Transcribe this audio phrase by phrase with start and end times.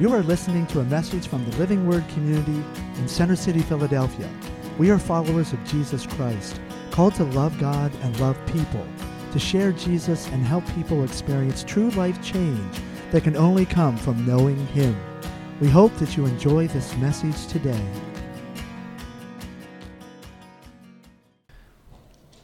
[0.00, 2.64] You are listening to a message from the Living Word community
[2.96, 4.30] in Center City, Philadelphia.
[4.78, 6.58] We are followers of Jesus Christ,
[6.90, 8.86] called to love God and love people,
[9.32, 12.78] to share Jesus and help people experience true life change
[13.10, 14.98] that can only come from knowing Him.
[15.60, 17.84] We hope that you enjoy this message today.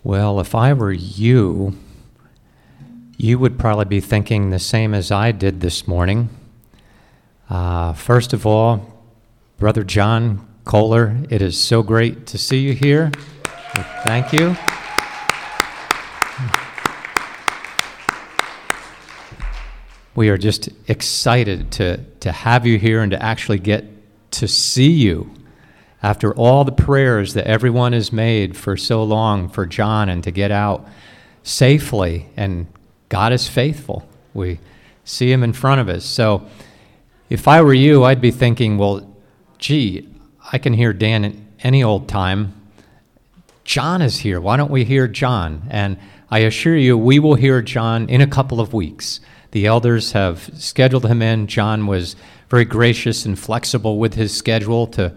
[0.04, 1.74] Well, if I were you,
[3.16, 6.28] you would probably be thinking the same as I did this morning.
[7.48, 8.92] Uh, first of all,
[9.58, 13.12] Brother John Kohler, it is so great to see you here.
[14.04, 14.56] Thank you.
[20.16, 23.84] We are just excited to, to have you here and to actually get
[24.32, 25.30] to see you
[26.02, 30.30] after all the prayers that everyone has made for so long for John and to
[30.30, 30.88] get out
[31.42, 32.26] safely.
[32.36, 32.66] And
[33.08, 34.08] God is faithful.
[34.34, 34.58] We
[35.04, 36.04] see him in front of us.
[36.04, 36.48] So
[37.28, 39.16] if I were you, I'd be thinking, well,
[39.58, 40.08] gee,
[40.52, 42.54] I can hear Dan any old time.
[43.64, 44.40] John is here.
[44.40, 45.66] Why don't we hear John?
[45.70, 45.98] And
[46.30, 49.20] I assure you, we will hear John in a couple of weeks.
[49.50, 51.46] The elders have scheduled him in.
[51.46, 52.14] John was
[52.48, 55.16] very gracious and flexible with his schedule to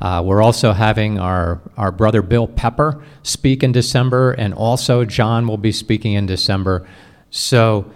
[0.00, 5.46] uh, we're also having our, our brother Bill Pepper speak in December, and also John
[5.46, 6.88] will be speaking in December.
[7.28, 7.92] So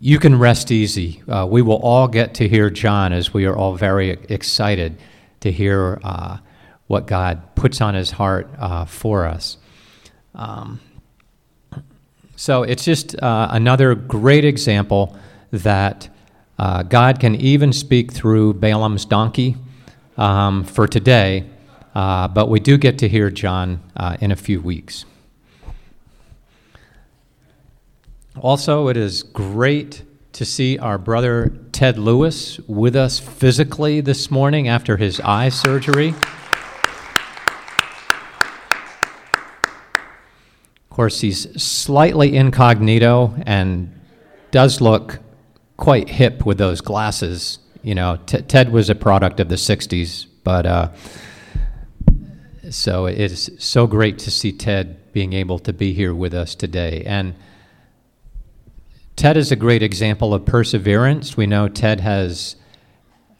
[0.00, 1.22] you can rest easy.
[1.28, 4.96] Uh, we will all get to hear John as we are all very excited
[5.40, 6.38] to hear uh,
[6.86, 9.56] what God puts on his heart uh, for us.
[10.34, 10.80] Um,
[12.36, 15.16] so it's just uh, another great example
[15.50, 16.08] that
[16.58, 19.56] uh, God can even speak through Balaam's donkey
[20.16, 21.44] um, for today,
[21.94, 23.80] uh, but we do get to hear John
[24.20, 25.04] in a few weeks.
[28.40, 34.68] Also, it is great to see our brother Ted Lewis with us physically this morning
[34.68, 36.14] after his eye surgery.
[40.90, 43.92] Of course, he's slightly incognito and
[44.50, 45.20] does look
[45.76, 50.26] quite hip with those glasses you know, T- Ted was a product of the 60s,
[50.44, 50.90] but uh,
[52.70, 57.02] so it's so great to see Ted being able to be here with us today.
[57.06, 57.34] And
[59.18, 61.36] Ted is a great example of perseverance.
[61.36, 62.54] We know Ted has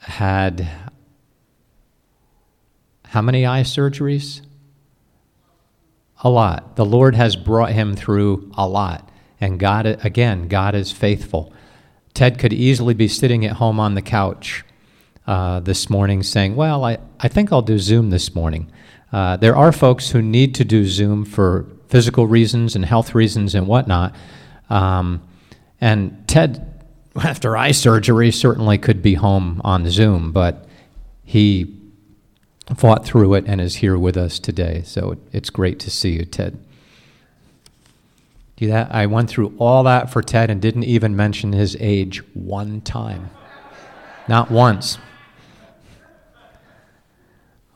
[0.00, 0.68] had
[3.04, 4.40] how many eye surgeries?
[6.24, 6.74] A lot.
[6.74, 9.08] The Lord has brought him through a lot.
[9.40, 11.52] And God, again, God is faithful.
[12.12, 14.64] Ted could easily be sitting at home on the couch
[15.28, 18.68] uh, this morning saying, Well, I, I think I'll do Zoom this morning.
[19.12, 23.54] Uh, there are folks who need to do Zoom for physical reasons and health reasons
[23.54, 24.16] and whatnot.
[24.68, 25.22] Um,
[25.80, 26.82] and Ted,
[27.16, 30.66] after eye surgery, certainly could be home on Zoom, but
[31.24, 31.74] he
[32.74, 34.82] fought through it and is here with us today.
[34.84, 36.58] So it's great to see you, Ted.
[38.56, 38.92] Do that?
[38.92, 43.30] I went through all that for Ted and didn't even mention his age one time.
[44.26, 44.98] Not once.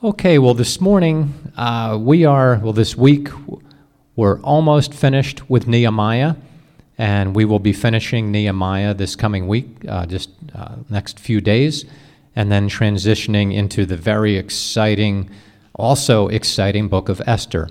[0.02, 3.28] Okay, well, this morning uh, we are, well, this week
[4.16, 6.34] we're almost finished with Nehemiah,
[7.02, 11.84] and we will be finishing Nehemiah this coming week, uh, just uh, next few days,
[12.36, 15.28] and then transitioning into the very exciting,
[15.74, 17.68] also exciting book of Esther.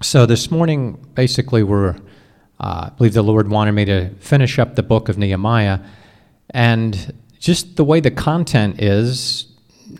[0.00, 1.96] So this morning, basically, we're,
[2.60, 5.80] uh, I believe the Lord wanted me to finish up the book of Nehemiah,
[6.50, 9.48] and just the way the content is,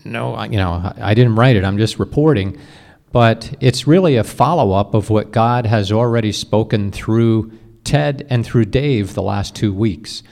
[0.05, 1.65] no, you know, I didn't write it.
[1.65, 2.57] I'm just reporting,
[3.11, 7.51] but it's really a follow up of what God has already spoken through
[7.91, 10.23] Ted and through Dave the last two weeks.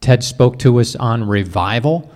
[0.00, 2.08] Ted spoke to us on revival,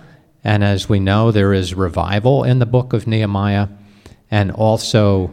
[0.45, 3.67] and as we know, there is revival in the book of Nehemiah,
[4.31, 5.29] and also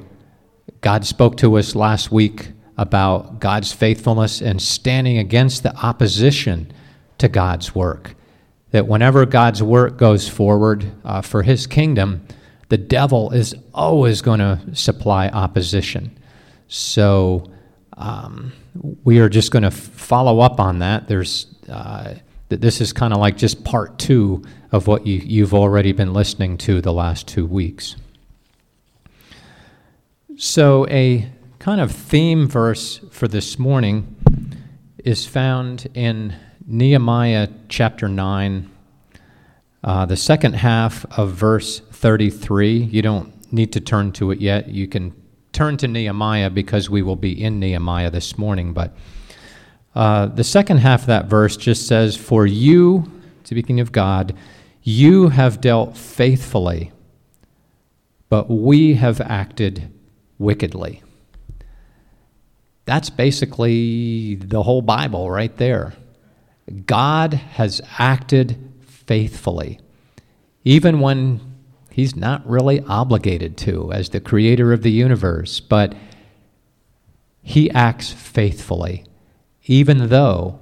[0.80, 6.72] God spoke to us last week about God's faithfulness and standing against the opposition
[7.18, 8.16] to God's work.
[8.72, 12.26] That whenever God's work goes forward uh, for his kingdom,
[12.70, 16.18] the devil is always going to supply opposition.
[16.66, 17.52] So
[18.00, 18.52] um,
[19.04, 21.06] we are just going to follow up on that.
[21.06, 22.14] There's uh,
[22.48, 24.42] this is kind of like just part two
[24.72, 27.96] of what you, you've already been listening to the last two weeks.
[30.36, 34.16] So, a kind of theme verse for this morning
[35.04, 36.34] is found in
[36.66, 38.70] Nehemiah chapter 9,
[39.84, 42.78] uh, the second half of verse 33.
[42.78, 44.68] You don't need to turn to it yet.
[44.68, 45.19] You can
[45.52, 48.72] turn to Nehemiah because we will be in Nehemiah this morning.
[48.72, 48.94] But
[49.94, 53.10] uh, the second half of that verse just says, For you,
[53.44, 54.36] speaking of God,
[54.82, 56.92] You have dealt faithfully,
[58.28, 59.92] but we have acted
[60.38, 61.02] wickedly.
[62.86, 65.92] That's basically the whole Bible right there.
[66.86, 69.80] God has acted faithfully,
[70.64, 71.49] even when
[71.90, 75.94] he's not really obligated to as the creator of the universe, but
[77.42, 79.04] he acts faithfully,
[79.66, 80.60] even though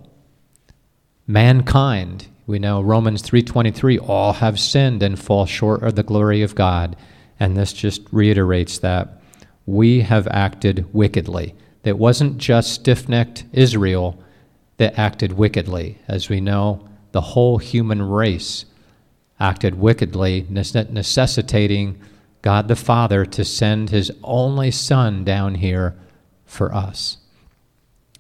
[1.27, 6.55] mankind, we know Romans 3:23, all have sinned and fall short of the glory of
[6.55, 6.97] God,
[7.39, 9.21] and this just reiterates that
[9.67, 11.55] we have acted wickedly.
[11.83, 14.19] That wasn't just stiff-necked Israel
[14.79, 15.99] that acted wickedly.
[16.09, 16.81] As we know,
[17.13, 18.65] the whole human race
[19.41, 22.01] acted wickedly, necessitating
[22.43, 25.97] God the Father to send his only Son down here
[26.45, 27.19] for us.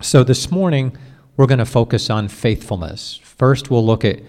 [0.00, 0.96] So this morning,
[1.36, 3.20] we're going to focus on faithfulness.
[3.22, 4.20] First, we'll look at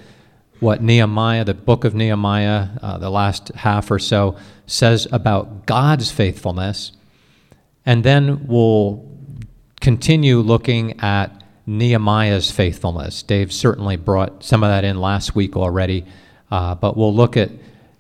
[0.60, 4.36] what Nehemiah, the book of Nehemiah, uh, the last half or so,
[4.68, 6.92] says about God's faithfulness.
[7.86, 9.08] And then we'll
[9.80, 13.24] continue looking at Nehemiah's faithfulness.
[13.24, 16.06] Dave certainly brought some of that in last week already,
[16.52, 17.52] uh, but we'll look at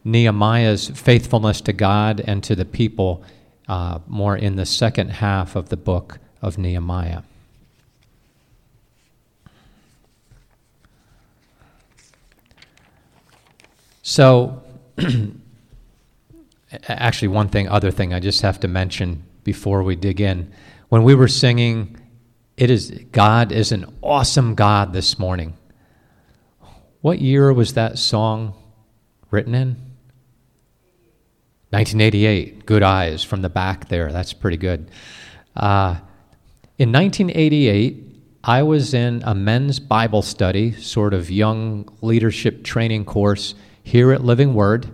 [0.04, 3.24] Nehemiah's faithfulness to God and to the people
[3.68, 7.22] uh, more in the second half of the book of Nehemiah.
[14.02, 14.64] So,
[16.88, 20.52] actually, one thing, other thing I just have to mention before we dig in.
[20.88, 22.00] When we were singing
[22.60, 25.54] it is God is an awesome God this morning.
[27.02, 28.54] What year was that song
[29.32, 29.70] written in?
[31.70, 32.66] 1988.
[32.66, 34.12] Good eyes from the back there.
[34.12, 34.92] That's pretty good.
[35.56, 35.96] Uh,
[36.78, 38.06] in 1988,
[38.44, 44.24] I was in a men's Bible study, sort of young leadership training course here at
[44.24, 44.90] Living Word.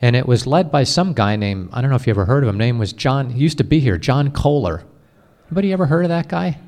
[0.00, 2.44] And it was led by some guy named, I don't know if you ever heard
[2.44, 4.84] of him, name was John, he used to be here, John Kohler.
[5.48, 6.58] Anybody ever heard of that guy?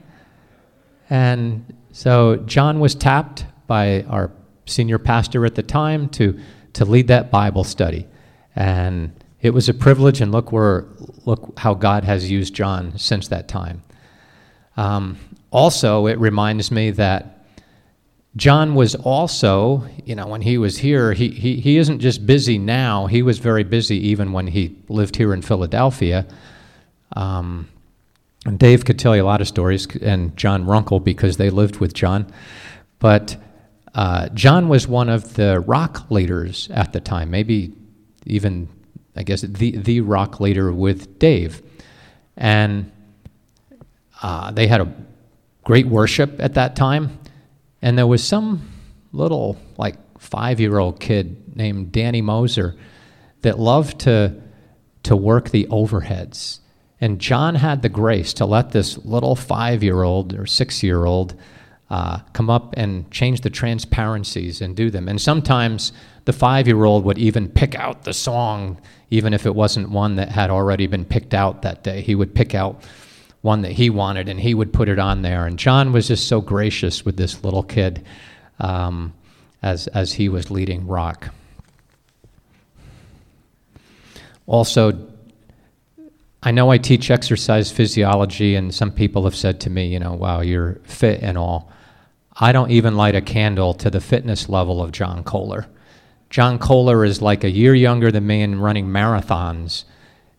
[1.09, 4.31] And so John was tapped by our
[4.73, 6.39] senior pastor at the time to,
[6.73, 8.07] to lead that Bible study.
[8.57, 10.87] And it was a privilege, and look, where,
[11.25, 13.83] look how God has used John since that time.
[14.77, 15.19] Um,
[15.51, 17.45] also, it reminds me that
[18.37, 22.57] John was also, you know, when he was here, he, he, he isn't just busy
[22.57, 26.27] now, he was very busy even when he lived here in Philadelphia.
[27.15, 27.69] Um,
[28.47, 31.77] and Dave could tell you a lot of stories, and John Runkle, because they lived
[31.77, 32.33] with John.
[32.99, 33.37] But
[33.95, 37.73] uh, John was one of the rock leaders at the time, maybe
[38.27, 38.69] even,
[39.17, 41.63] I guess, the, the rock leader with Dave.
[42.37, 42.91] And
[44.23, 44.93] uh, they had a
[45.65, 47.19] great worship at that time.
[47.83, 48.71] And there was some
[49.13, 52.77] little, like, five year old kid named Danny Moser
[53.43, 54.41] that loved to,
[55.03, 56.61] to work the overheads
[57.03, 61.05] and John had the grace to let this little five year old or six year
[61.05, 61.35] old
[61.93, 65.09] uh, come up and change the transparencies and do them.
[65.09, 65.93] And sometimes
[66.25, 68.81] the five year old would even pick out the song,
[69.11, 72.01] even if it wasn't one that had already been picked out that day.
[72.01, 72.83] He would pick out
[73.43, 75.45] one that he wanted and he would put it on there.
[75.45, 78.03] And John was just so gracious with this little kid
[78.59, 79.13] um,
[79.63, 81.29] as, as he was leading rock.
[84.47, 85.09] Also,
[86.43, 90.15] I know I teach exercise physiology, and some people have said to me, you know,
[90.15, 91.71] wow, you're fit and all.
[92.37, 95.67] I don't even light a candle to the fitness level of John Kohler.
[96.31, 99.85] John Kohler is like a year younger than me and running marathons,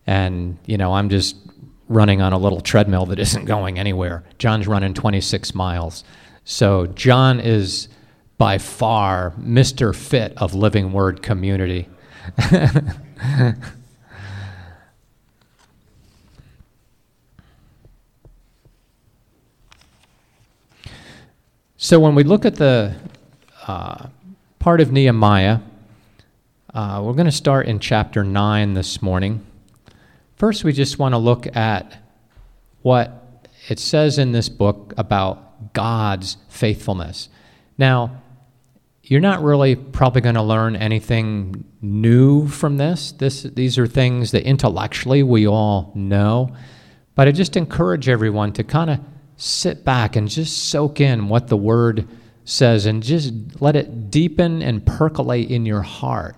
[0.06, 1.36] and, you know, I'm just
[1.88, 4.24] running on a little treadmill that isn't going anywhere.
[4.38, 6.04] John's running 26 miles.
[6.44, 7.88] So, John is
[8.36, 9.94] by far Mr.
[9.94, 11.88] Fit of Living Word community.
[21.84, 22.94] So when we look at the
[23.66, 24.06] uh,
[24.58, 25.58] part of Nehemiah,
[26.72, 29.44] uh, we're going to start in chapter 9 this morning.
[30.36, 32.00] First, we just want to look at
[32.80, 37.28] what it says in this book about God's faithfulness.
[37.76, 38.22] Now,
[39.02, 43.12] you're not really probably going to learn anything new from this.
[43.12, 43.42] this.
[43.42, 46.56] These are things that intellectually we all know.
[47.14, 49.00] But I just encourage everyone to kind of
[49.36, 52.08] sit back and just soak in what the word
[52.44, 56.36] says and just let it deepen and percolate in your heart.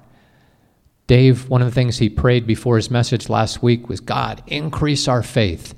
[1.06, 5.06] Dave, one of the things he prayed before his message last week was God, increase
[5.06, 5.74] our faith.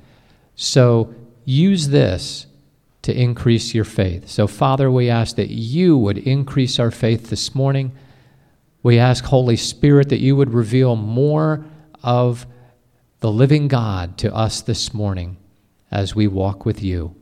[0.54, 2.46] So use this
[3.02, 4.28] to increase your faith.
[4.28, 7.92] So, Father, we ask that you would increase our faith this morning.
[8.82, 11.64] We ask, Holy Spirit, that you would reveal more
[12.02, 12.46] of
[13.20, 15.36] the living God to us this morning
[15.90, 17.14] as we walk with you.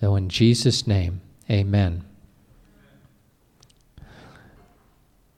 [0.00, 1.20] So, in Jesus' name,
[1.50, 2.04] amen.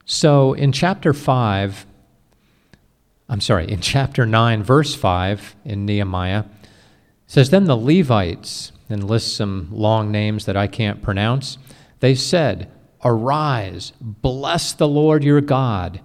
[0.04, 1.86] So, in chapter 5,
[3.28, 6.44] I'm sorry, in chapter 9, verse 5 in Nehemiah,
[7.26, 11.58] says, Then the Levites, and lists some long names that I can't pronounce,
[12.00, 12.70] they said,
[13.04, 16.00] Arise, bless the Lord your God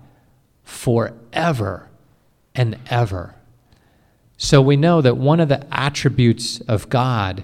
[0.63, 1.89] forever
[2.56, 3.36] and ever.
[4.41, 7.43] So we know that one of the attributes of God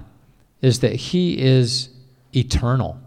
[0.62, 1.90] is that he is
[2.34, 2.98] eternal.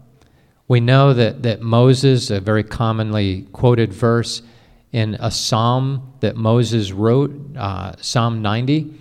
[0.67, 4.43] We know that, that Moses, a very commonly quoted verse
[4.91, 8.93] in a psalm that Moses wrote, uh, Psalm 90,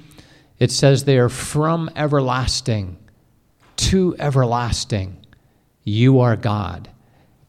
[0.59, 2.97] it says They are From everlasting
[3.77, 5.19] to everlasting,
[5.85, 6.89] you are God.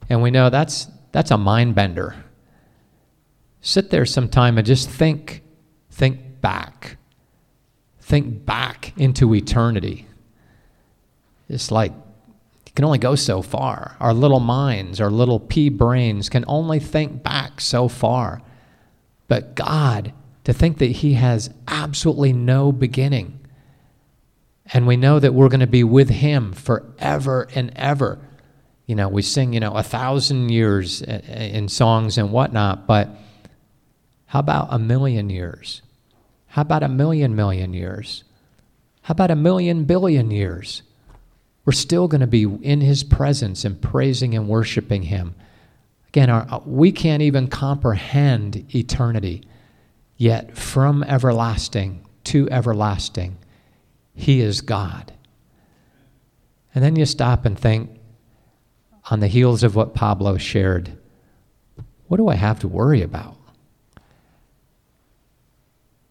[0.10, 2.16] And we know that's, that's a mind bender.
[3.62, 5.42] Sit there sometime and just think,
[5.90, 6.98] think back.
[8.10, 10.08] Think back into eternity.
[11.48, 13.98] It's like you can only go so far.
[14.00, 18.42] Our little minds, our little pea brains can only think back so far.
[19.28, 20.12] But God,
[20.46, 23.42] to think that He has absolutely no beginning.
[24.74, 28.18] And we know that we're going to be with Him forever and ever.
[28.88, 33.10] You know, we sing, you know, a thousand years in songs and whatnot, but
[34.26, 35.84] how about a million years?
[36.50, 38.24] How about a million million years?
[39.04, 40.84] How about a million billion years?
[41.70, 45.36] we're still going to be in his presence and praising and worshiping him.
[46.08, 49.44] Again, our, we can't even comprehend eternity,
[50.18, 53.38] yet from everlasting to everlasting,
[54.16, 55.14] he is God.
[56.74, 57.92] And then you stop and think,
[59.12, 60.98] on the heels of what Pablo shared,
[62.08, 63.38] what do I have to worry about?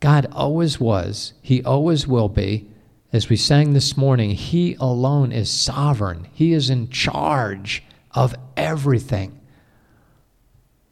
[0.01, 2.69] God always was, He always will be,
[3.13, 9.39] as we sang this morning, He alone is sovereign, He is in charge of everything.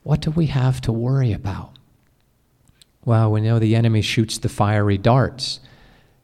[0.03, 1.73] What do we have to worry about?
[3.05, 5.61] Well, we know the enemy shoots the fiery darts.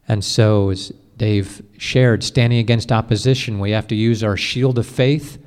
[0.07, 4.85] And so, as Dave shared, standing against opposition, we have to use our shield of
[4.85, 5.37] faith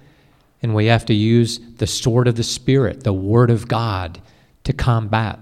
[0.62, 4.20] and we have to use the sword of the Spirit, the Word of God,
[4.64, 5.38] to combat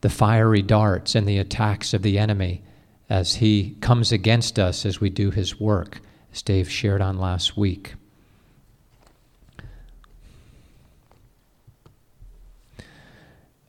[0.00, 2.62] the fiery darts and the attacks of the enemy
[3.10, 6.00] as he comes against us as we do his work,
[6.32, 7.94] as Dave shared on last week.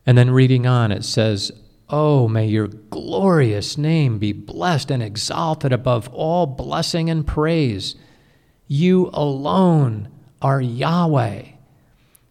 [0.06, 1.52] And then reading on, it says,
[1.90, 7.96] Oh, may your glorious name be blessed and exalted above all blessing and praise.
[8.68, 10.10] You alone
[10.42, 11.44] are Yahweh.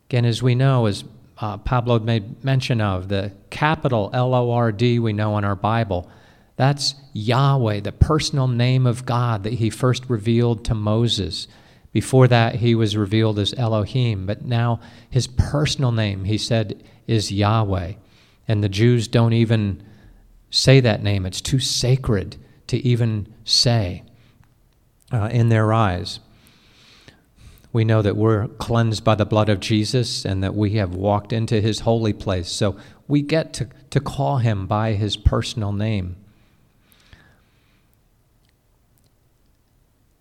[0.08, 1.04] Again, as we know, as
[1.40, 5.56] uh, Pablo made mention of, the capital L O R D we know in our
[5.56, 6.10] Bible
[6.58, 11.46] that's Yahweh, the personal name of God that he first revealed to Moses.
[11.92, 17.30] Before that, he was revealed as Elohim, but now his personal name, he said, is
[17.30, 17.92] Yahweh.
[18.48, 19.84] And the Jews don't even
[20.50, 24.02] say that name, it's too sacred to even say
[25.12, 26.18] uh, in their eyes.
[27.78, 31.32] We know that we're cleansed by the blood of Jesus and that we have walked
[31.32, 32.50] into his holy place.
[32.50, 36.16] So we get to, to call him by his personal name.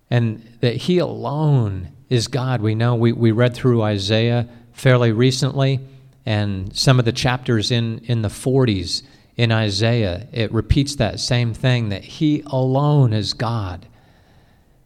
[0.10, 2.62] and that He alone is God.
[2.62, 5.80] We know we, we read through Isaiah fairly recently,
[6.26, 9.04] and some of the chapters in, in the 40s
[9.36, 13.88] in Isaiah, it repeats that same thing that He alone is God.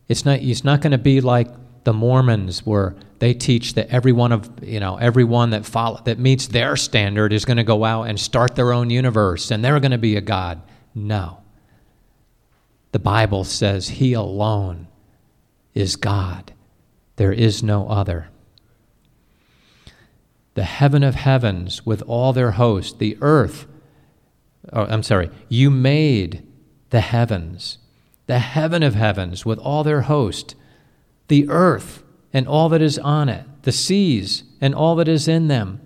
[0.07, 1.47] It's not, it's not going to be like
[1.83, 6.19] the Mormons were they teach that every one of you know everyone that follow that
[6.19, 9.79] meets their standard is going to go out and start their own universe and they're
[9.79, 10.61] going to be a god.
[10.93, 11.41] No.
[12.91, 14.87] The Bible says he alone
[15.73, 16.53] is God.
[17.15, 18.29] There is no other.
[20.53, 23.67] The heaven of heavens with all their host, the earth,
[24.73, 26.45] oh, I'm sorry, you made
[26.89, 27.77] the heavens,
[28.27, 30.55] the heaven of heavens with all their host,
[31.27, 35.47] the earth and all that is on it, the seas and all that is in
[35.47, 35.81] them,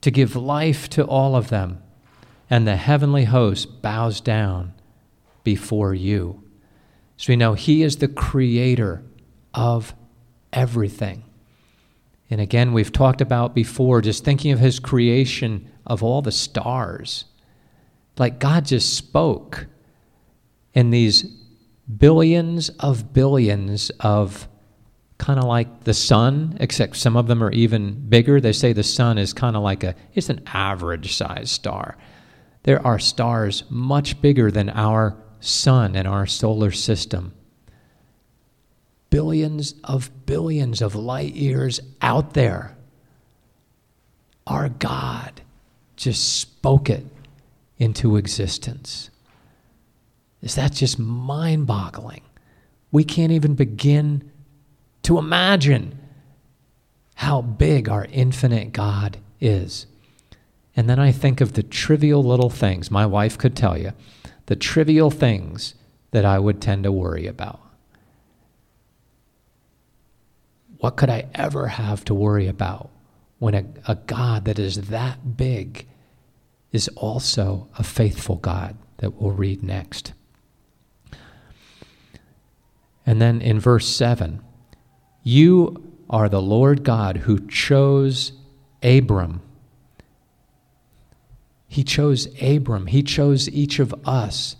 [0.00, 1.82] to give life to all of them.
[2.48, 4.72] And the heavenly host bows down
[5.44, 6.42] before you.
[7.16, 9.04] So we know He is the creator
[9.54, 9.94] of
[10.52, 11.24] everything.
[12.30, 17.24] And again, we've talked about before, just thinking of His creation of all the stars.
[18.18, 19.66] Like God just spoke,
[20.74, 21.24] and these
[21.98, 24.48] billions of billions of
[25.18, 28.40] kind of like the sun, except some of them are even bigger.
[28.40, 31.96] They say the sun is kind of like a, it's an average sized star.
[32.62, 37.34] There are stars much bigger than our sun and our solar system.
[39.10, 42.76] Billions of billions of light years out there.
[44.46, 45.42] Our God
[45.96, 47.06] just spoke it
[47.78, 49.09] into existence.
[50.50, 52.22] Is that just mind boggling?
[52.90, 54.32] We can't even begin
[55.04, 55.96] to imagine
[57.14, 59.86] how big our infinite God is.
[60.74, 63.92] And then I think of the trivial little things my wife could tell you,
[64.46, 65.76] the trivial things
[66.10, 67.60] that I would tend to worry about.
[70.78, 72.90] What could I ever have to worry about
[73.38, 75.86] when a, a God that is that big
[76.72, 80.12] is also a faithful God that we'll read next?
[83.10, 84.40] And then in verse 7,
[85.24, 88.30] you are the Lord God who chose
[88.84, 89.42] Abram.
[91.66, 92.86] He chose Abram.
[92.86, 94.54] He chose each of us.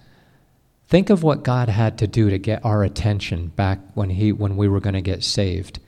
[0.89, 4.57] Think of what God had to do to get our attention back when, he, when
[4.57, 5.79] we were going to get saved.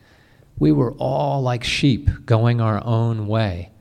[0.57, 3.73] We were all like sheep going our own way.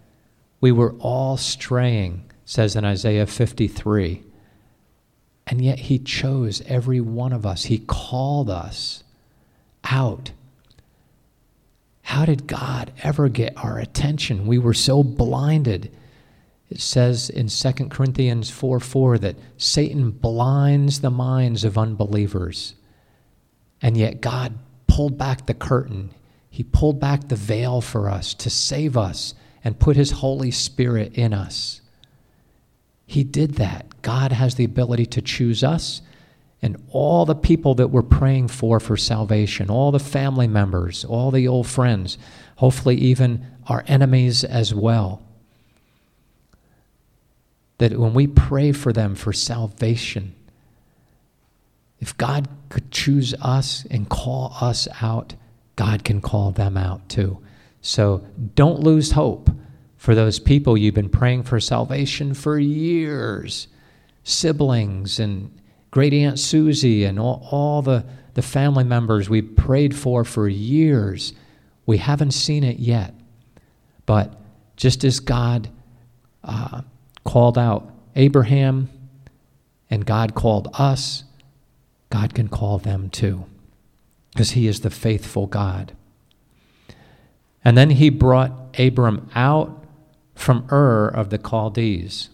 [0.59, 4.23] We were all straying, says in Isaiah 53.
[5.47, 7.65] And yet He chose every one of us.
[7.65, 9.03] He called us
[9.83, 10.31] out
[12.03, 14.45] how did God ever get our attention?
[14.45, 15.91] We were so blinded.
[16.69, 22.75] It says in 2 Corinthians 4 4 that Satan blinds the minds of unbelievers.
[23.81, 24.57] And yet God
[24.87, 26.11] pulled back the curtain.
[26.49, 29.33] He pulled back the veil for us to save us
[29.63, 31.80] and put His Holy Spirit in us.
[33.11, 34.01] He did that.
[34.03, 36.01] God has the ability to choose us
[36.61, 41.29] and all the people that we're praying for for salvation, all the family members, all
[41.29, 42.17] the old friends,
[42.55, 45.21] hopefully even our enemies as well.
[47.79, 50.33] That when we pray for them for salvation,
[51.99, 55.33] if God could choose us and call us out,
[55.75, 57.39] God can call them out too.
[57.81, 59.49] So don't lose hope
[60.01, 63.67] for those people you've been praying for salvation for years,
[64.23, 65.55] siblings and
[65.91, 71.33] great Aunt Susie and all, all the, the family members we prayed for for years.
[71.85, 73.13] We haven't seen it yet.
[74.07, 74.33] But
[74.75, 75.69] just as God
[76.43, 76.81] uh,
[77.23, 78.89] called out Abraham
[79.91, 81.25] and God called us,
[82.09, 83.45] God can call them too,
[84.33, 85.95] because He is the faithful God.
[87.63, 89.77] And then He brought Abram out
[90.35, 92.29] from Ur of the Chaldees.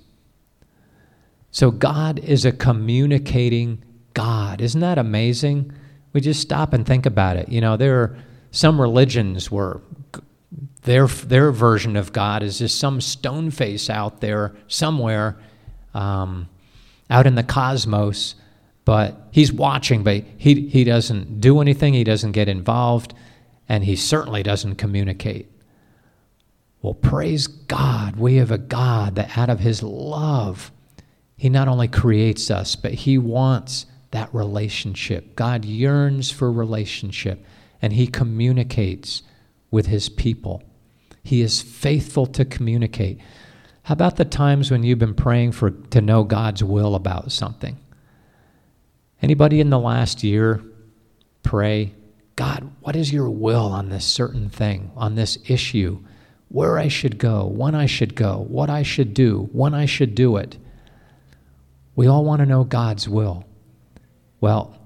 [1.52, 3.84] So God is a communicating
[4.14, 4.62] God.
[4.62, 5.72] Isn't that amazing?
[6.14, 7.50] We just stop and think about it.
[7.50, 8.18] You know, there are
[8.52, 9.82] some religions where
[10.84, 15.38] their their version of God is just some stone face out there somewhere,
[15.94, 16.48] um,
[17.10, 18.36] out in the cosmos.
[18.86, 21.94] But he's watching, but he he doesn't do anything.
[21.94, 23.14] He doesn't get involved,
[23.68, 25.52] and he certainly doesn't communicate.
[26.82, 30.72] Well, praise God, we have a God that out of His love
[31.38, 35.36] he not only creates us, but He wants that relationship.
[35.36, 37.46] God yearns for relationship,
[37.80, 39.22] and He communicates
[39.70, 40.64] with His people.
[41.24, 43.20] He is faithful to communicate.
[43.84, 47.78] How about the times when you've been praying for to know God's will about something?
[49.22, 50.62] Anybody in the last year
[51.44, 51.94] pray,
[52.36, 56.00] God, what is your will on this certain thing, on this issue?
[56.50, 60.16] Where I should go, when I should go, what I should do, when I should
[60.16, 60.58] do it.
[61.96, 63.46] We all want to know God's will.
[64.40, 64.78] Well,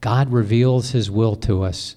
[0.00, 1.96] God reveals his will to us.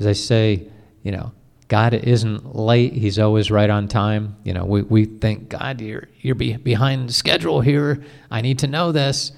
[0.00, 0.68] As I say,
[1.02, 1.32] you know,
[1.68, 4.36] God isn't late, he's always right on time.
[4.44, 8.02] You know, we, we think, God, you're, you're be behind schedule here.
[8.30, 9.32] I need to know this.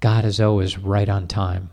[0.00, 1.70] God is always right on time.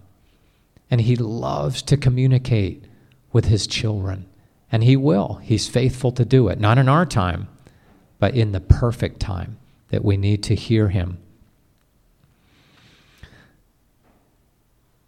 [0.89, 2.84] And he loves to communicate
[3.31, 4.25] with his children.
[4.71, 5.36] And he will.
[5.43, 6.60] He's faithful to do it.
[6.60, 7.49] Not in our time,
[8.19, 9.57] but in the perfect time
[9.89, 11.17] that we need to hear him.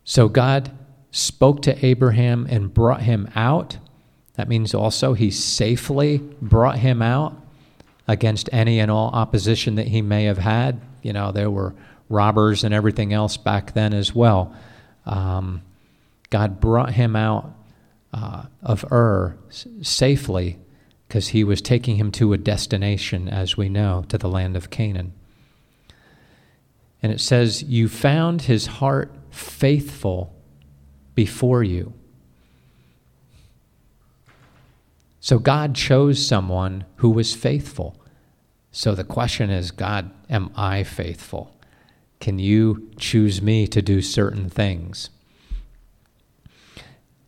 [0.04, 0.72] So God
[1.12, 3.78] spoke to Abraham and brought him out.
[4.36, 7.36] That means also he safely brought him out
[8.08, 10.82] against any and all opposition that he may have had.
[11.02, 11.74] You know, there were
[12.10, 14.54] robbers and everything else back then as well.
[15.06, 15.62] Um,
[16.30, 17.54] God brought him out
[18.14, 20.60] uh, of Ur safely
[21.08, 24.70] because he was taking him to a destination, as we know, to the land of
[24.70, 25.14] Canaan.
[27.02, 30.34] And it says, You found his heart faithful
[31.16, 31.94] before you.
[35.20, 37.96] So God chose someone who was faithful.
[38.72, 41.56] So the question is God, am I faithful?
[42.20, 45.10] Can you choose me to do certain things?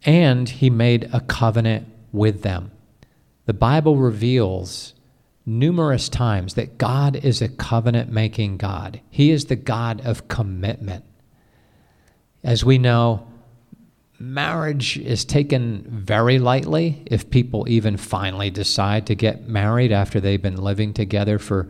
[0.05, 2.71] And he made a covenant with them.
[3.45, 4.93] The Bible reveals
[5.45, 9.01] numerous times that God is a covenant making God.
[9.09, 11.03] He is the God of commitment.
[12.43, 13.27] As we know,
[14.19, 20.41] marriage is taken very lightly if people even finally decide to get married after they've
[20.41, 21.69] been living together for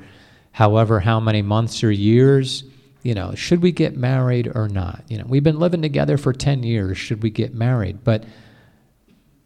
[0.52, 2.63] however how many months or years
[3.06, 5.04] you know should we get married or not?
[5.08, 6.98] You know we've been living together for 10 years.
[6.98, 8.04] Should we get married?
[8.04, 8.24] But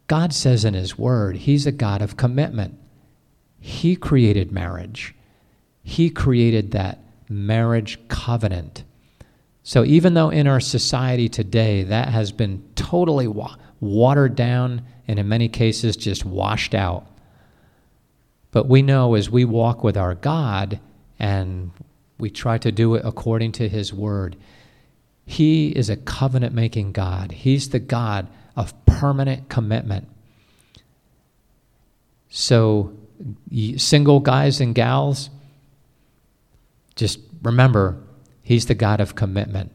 [0.06, 2.78] god says in his word he's a god of commitment.
[3.60, 5.14] He created marriage.
[5.82, 8.84] He created that marriage covenant.
[9.62, 15.18] So even though in our society today that has been totally wa- watered down and
[15.18, 17.06] in many cases just washed out,
[18.52, 20.80] but we know as we walk with our God
[21.18, 21.72] and
[22.20, 24.36] we try to do it according to His Word,
[25.24, 27.32] He is a covenant making God.
[27.32, 30.08] He's the God of permanent commitment.
[32.28, 32.92] So,
[33.76, 35.30] single guys and gals,
[36.94, 37.96] just remember
[38.42, 39.72] He's the God of commitment.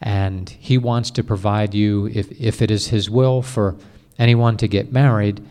[0.00, 3.76] And He wants to provide you, if, if it is His will for
[4.18, 5.44] anyone to get married,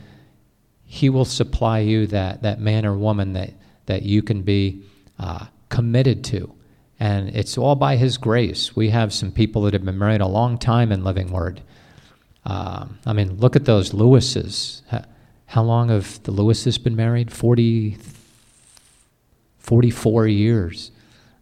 [0.86, 3.54] He will supply you that, that man or woman that,
[3.86, 4.84] that you can be
[5.20, 6.54] uh, committed to.
[7.00, 8.76] And it's all by His grace.
[8.76, 11.64] We have some people that have been married a long time in Living Word.
[12.46, 14.84] Um, I mean, look at those Lewises.
[15.48, 17.34] How long have the Lewises been married?
[17.34, 17.98] 40,
[19.58, 20.92] 44 years.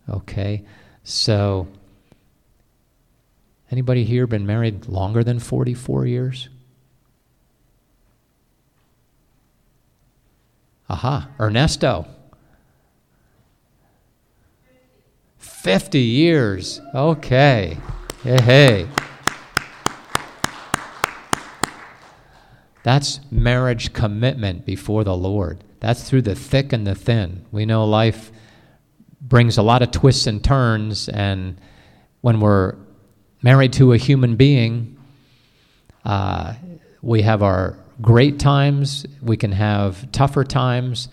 [0.10, 0.64] Okay.
[1.04, 1.68] So,
[3.70, 6.48] anybody here been married longer than 44 years?
[10.90, 12.06] Aha, Ernesto.
[15.62, 16.82] 50 years.
[16.96, 17.78] Okay.
[18.24, 18.88] Hey, hey.
[22.82, 25.64] That's marriage commitment before the Lord.
[25.80, 27.46] That's through the thick and the thin.
[27.52, 28.32] We know life
[29.22, 31.08] brings a lot of twists and turns.
[31.08, 31.62] And
[32.22, 32.76] when we're
[33.44, 34.98] married to a human being,
[36.04, 36.56] uh,
[37.04, 41.08] we have our great times, we can have tougher times,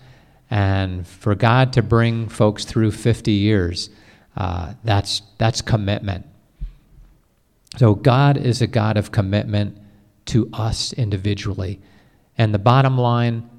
[0.49, 3.91] and for God to bring folks through 50 years,
[4.35, 6.25] uh, that's, that's commitment.
[7.77, 9.77] So, God is a God of commitment
[10.25, 11.79] to us individually.
[12.37, 13.49] And the bottom line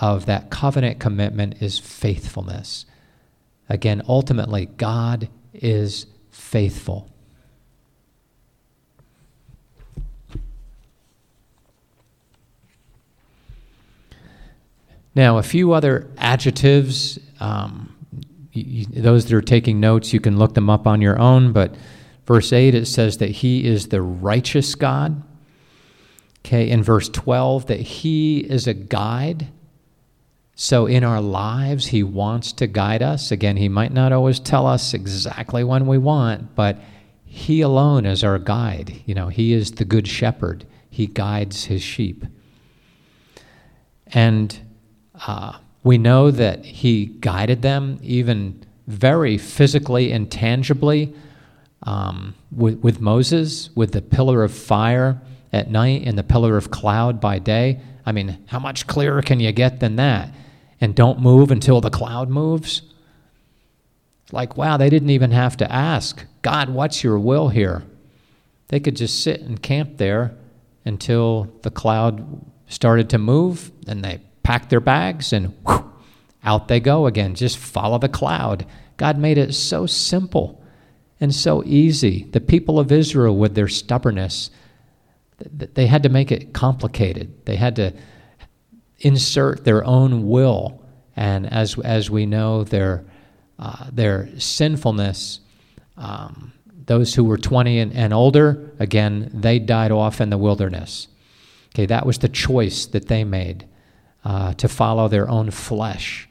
[0.00, 2.86] of that covenant commitment is faithfulness.
[3.68, 7.08] Again, ultimately, God is faithful.
[15.14, 17.18] Now, a few other adjectives.
[17.40, 17.89] Um,
[18.52, 21.52] you, those that are taking notes, you can look them up on your own.
[21.52, 21.74] But
[22.26, 25.22] verse 8, it says that He is the righteous God.
[26.44, 29.48] Okay, in verse 12, that He is a guide.
[30.54, 33.30] So, in our lives, He wants to guide us.
[33.30, 36.78] Again, He might not always tell us exactly when we want, but
[37.24, 39.02] He alone is our guide.
[39.06, 42.24] You know, He is the good shepherd, He guides His sheep.
[44.12, 44.58] And
[45.26, 51.14] uh, we know that He guided them even very physically and tangibly
[51.84, 55.20] um, with, with Moses, with the pillar of fire
[55.52, 57.80] at night and the pillar of cloud by day.
[58.04, 60.30] I mean, how much clearer can you get than that?
[60.80, 62.82] and don't move until the cloud moves?
[64.32, 67.82] Like, wow, they didn't even have to ask, God, what's your will here?
[68.68, 70.34] They could just sit and camp there
[70.84, 75.92] until the cloud started to move, and they packed their bags and whew,
[76.42, 77.34] out they go again.
[77.34, 78.66] Just follow the cloud.
[78.96, 80.62] God made it so simple
[81.20, 82.24] and so easy.
[82.32, 84.50] The people of Israel, with their stubbornness,
[85.38, 87.46] they had to make it complicated.
[87.46, 87.94] They had to
[88.98, 90.82] insert their own will,
[91.16, 93.04] and as as we know, their
[93.58, 95.40] uh, their sinfulness.
[95.96, 96.52] Um,
[96.86, 101.06] those who were 20 and, and older, again, they died off in the wilderness.
[101.72, 103.66] Okay, that was the choice that they made
[104.24, 106.28] uh, to follow their own flesh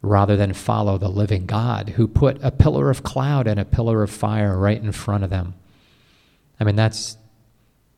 [0.00, 4.02] rather than follow the living God who put a pillar of cloud and a pillar
[4.02, 5.54] of fire right in front of them.
[6.60, 7.16] I mean, that's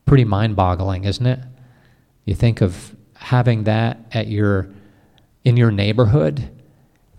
[0.05, 1.39] pretty mind boggling, isn't it?
[2.25, 4.69] You think of having that at your
[5.43, 6.49] in your neighborhood.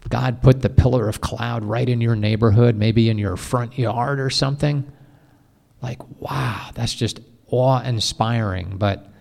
[0.09, 4.19] God put the pillar of cloud right in your neighborhood, maybe in your front yard
[4.21, 4.91] or something.
[5.81, 8.79] Like, wow, that's just awe inspiring.
[8.79, 9.12] But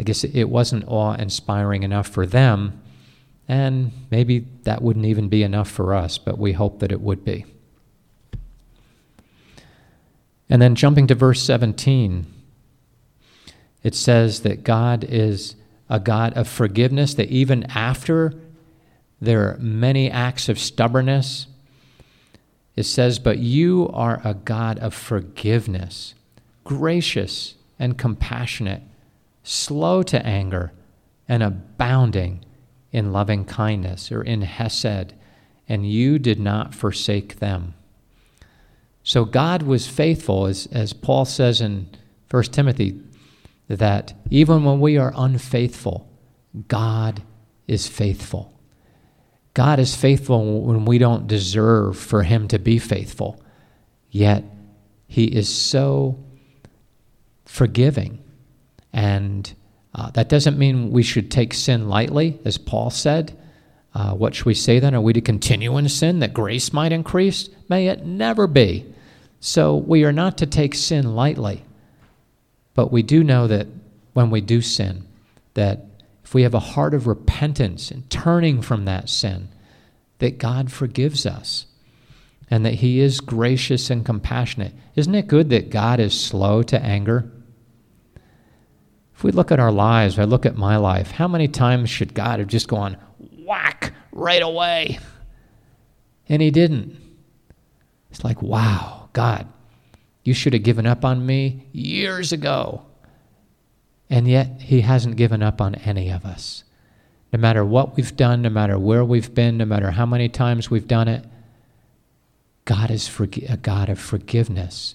[0.00, 2.80] I guess it wasn't awe inspiring enough for them,
[3.46, 7.22] and maybe that wouldn't even be enough for us, but we hope that it would
[7.22, 7.44] be.
[10.48, 12.24] And then jumping to verse 17,
[13.82, 15.54] it says that God is
[15.90, 18.32] a God of forgiveness, that even after
[19.20, 21.46] there are many acts of stubbornness,
[22.74, 26.14] it says, But you are a God of forgiveness,
[26.64, 28.80] gracious and compassionate,
[29.42, 30.72] slow to anger,
[31.28, 32.44] and abounding
[32.92, 35.14] in loving kindness or in Hesed,
[35.68, 37.74] and you did not forsake them.
[39.02, 41.88] So God was faithful, as, as Paul says in
[42.30, 43.00] 1 Timothy,
[43.68, 46.08] that even when we are unfaithful,
[46.66, 47.22] God
[47.68, 48.52] is faithful.
[49.54, 53.40] God is faithful when we don't deserve for Him to be faithful,
[54.10, 54.44] yet
[55.06, 56.18] He is so
[57.44, 58.19] forgiving.
[58.92, 59.52] And
[59.94, 63.36] uh, that doesn't mean we should take sin lightly, as Paul said.
[63.94, 64.94] Uh, what should we say then?
[64.94, 67.48] Are we to continue in sin that grace might increase?
[67.68, 68.86] May it never be.
[69.40, 71.64] So we are not to take sin lightly.
[72.74, 73.66] But we do know that
[74.12, 75.06] when we do sin,
[75.54, 75.86] that
[76.24, 79.48] if we have a heart of repentance and turning from that sin,
[80.18, 81.66] that God forgives us
[82.50, 84.72] and that He is gracious and compassionate.
[84.94, 87.30] Isn't it good that God is slow to anger?
[89.20, 92.14] If we look at our lives, I look at my life, how many times should
[92.14, 92.96] God have just gone
[93.44, 94.98] whack right away?
[96.26, 96.96] And He didn't.
[98.10, 99.46] It's like, wow, God,
[100.24, 102.80] you should have given up on me years ago.
[104.08, 106.64] And yet, He hasn't given up on any of us.
[107.30, 110.70] No matter what we've done, no matter where we've been, no matter how many times
[110.70, 111.26] we've done it,
[112.64, 114.94] God is a God of forgiveness.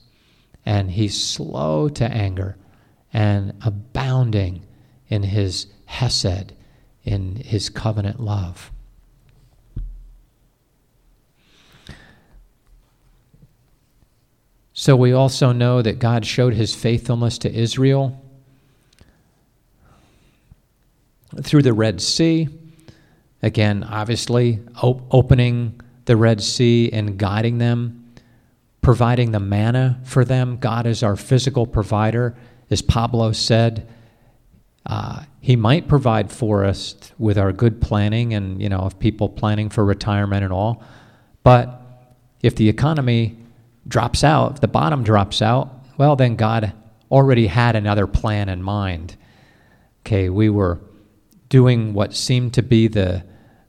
[0.66, 2.58] And He's slow to anger
[3.16, 4.62] and abounding
[5.08, 6.52] in His Hesed,
[7.06, 8.74] in His covenant love.
[14.74, 18.22] So we also know that God showed his faithfulness to Israel
[21.42, 22.50] through the Red Sea.
[23.42, 28.14] Again, obviously, op- opening the Red Sea and guiding them,
[28.82, 30.58] providing the manna for them.
[30.58, 32.36] God is our physical provider.
[32.70, 33.88] As Pablo said,
[34.86, 39.30] uh, he might provide for us with our good planning and, you know, of people
[39.30, 40.84] planning for retirement and all.
[41.44, 41.82] But
[42.42, 43.38] if the economy
[43.88, 46.74] drops out, if the bottom drops out, well, then God
[47.12, 49.16] already had another plan in mind.
[50.02, 50.80] Okay, we were
[51.50, 53.24] doing what seemed to be the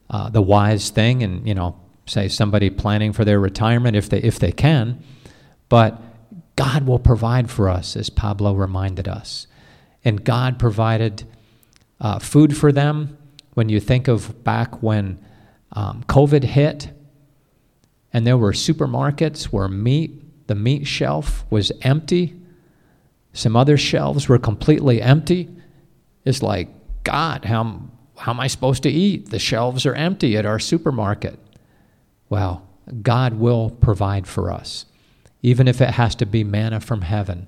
[0.08, 4.18] uh, the wise thing, and you know, say somebody planning for their retirement if they
[4.18, 5.02] if they can,
[5.68, 6.00] but
[6.56, 9.46] God will provide for us, as Pablo reminded us,
[10.04, 11.24] and God provided
[12.00, 13.16] uh, food for them.
[13.54, 15.18] When you think of back when
[15.72, 16.90] um, COVID hit,
[18.12, 22.34] and there were supermarkets where meat, the meat shelf was empty.
[23.32, 25.50] Some other shelves were completely empty.
[26.24, 26.68] It's like
[27.04, 27.82] God, how,
[28.16, 29.30] how am I supposed to eat?
[29.30, 31.38] The shelves are empty at our supermarket.
[32.28, 32.66] Well,
[33.02, 34.86] God will provide for us,
[35.42, 37.46] even if it has to be manna from heaven,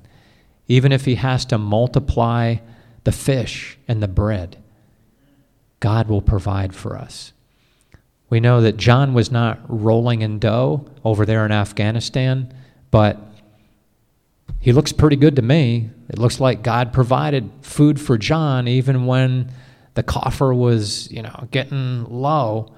[0.66, 2.56] even if He has to multiply
[3.04, 4.56] the fish and the bread.
[5.80, 7.32] God will provide for us.
[8.30, 12.52] We know that John was not rolling in dough over there in Afghanistan,
[12.90, 13.18] but
[14.60, 15.90] he looks pretty good to me.
[16.08, 19.52] It looks like God provided food for John even when
[19.94, 22.72] the coffer was, you know, getting low.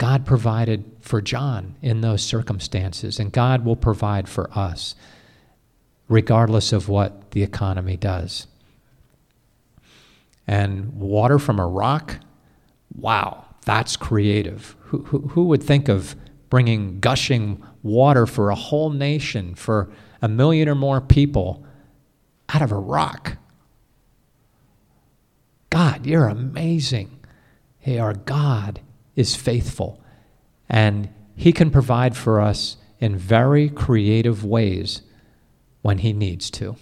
[0.00, 4.94] God provided for John in those circumstances, and God will provide for us
[6.08, 8.46] regardless of what the economy does.
[10.46, 12.16] And water from a rock,
[12.96, 14.74] wow, that's creative.
[14.84, 16.16] Who, who, who would think of
[16.48, 21.62] bringing gushing water for a whole nation, for a million or more people
[22.48, 23.36] out of a rock.
[25.68, 27.20] God, you're amazing.
[27.78, 28.80] Hey, our God
[29.16, 30.00] is faithful,
[30.68, 35.02] and He can provide for us in very creative ways
[35.82, 36.76] when He needs to.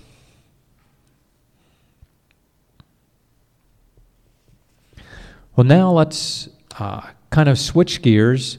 [5.57, 8.59] Well, now let's uh, kind of switch gears.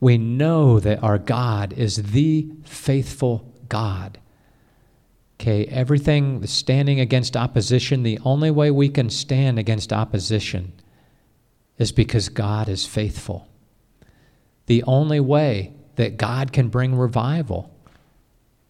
[0.00, 4.18] We know that our God is the faithful God.
[5.38, 10.72] Okay, everything standing against opposition, the only way we can stand against opposition
[11.78, 13.48] is because God is faithful.
[14.66, 17.70] The only way that God can bring revival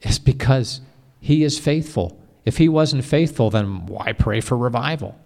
[0.03, 0.81] is because
[1.21, 5.19] He is faithful if he wasn't faithful, then why pray for revival?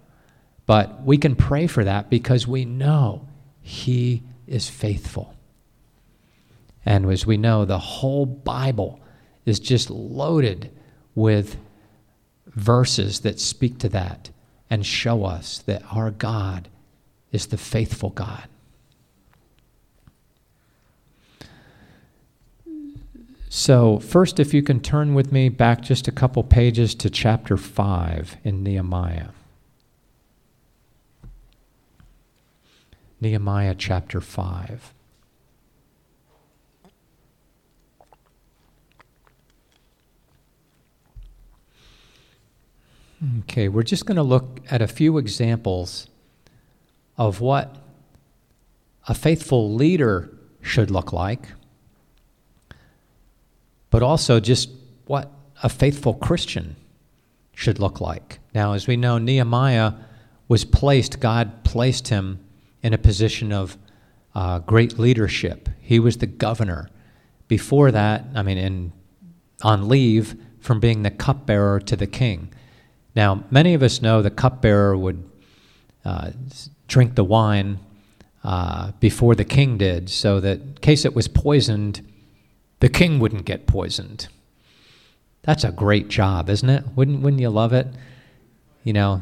[0.64, 3.28] But we can pray for that because we know
[3.60, 5.34] he is faithful.
[6.84, 9.00] And as we know, the whole Bible
[9.44, 10.70] is just loaded
[11.14, 11.58] with
[12.46, 14.30] verses that speak to that
[14.70, 16.68] and show us that our God
[17.32, 18.48] is the faithful God.
[23.52, 27.56] So, first, if you can turn with me back just a couple pages to chapter
[27.56, 29.30] 5 in Nehemiah.
[33.20, 34.94] Nehemiah chapter 5.
[43.40, 46.08] Okay, we're just going to look at a few examples
[47.20, 47.76] of what
[49.06, 50.30] a faithful leader
[50.62, 51.48] should look like,
[53.90, 54.70] but also just
[55.04, 55.30] what
[55.62, 56.76] a faithful Christian
[57.54, 58.38] should look like.
[58.54, 59.92] Now, as we know, Nehemiah
[60.48, 62.40] was placed, God placed him
[62.82, 63.76] in a position of
[64.34, 65.68] uh, great leadership.
[65.78, 66.88] He was the governor.
[67.48, 68.92] Before that, I mean, in,
[69.60, 72.50] on leave from being the cupbearer to the king.
[73.14, 75.22] Now, many of us know the cupbearer would
[76.02, 76.30] uh,
[76.90, 77.78] drink the wine
[78.44, 82.06] uh, before the king did, so that in case it was poisoned,
[82.80, 84.28] the king wouldn't get poisoned.
[85.42, 86.84] That's a great job, isn't it?
[86.96, 87.86] Wouldn't, wouldn't you love it?
[88.82, 89.20] You know,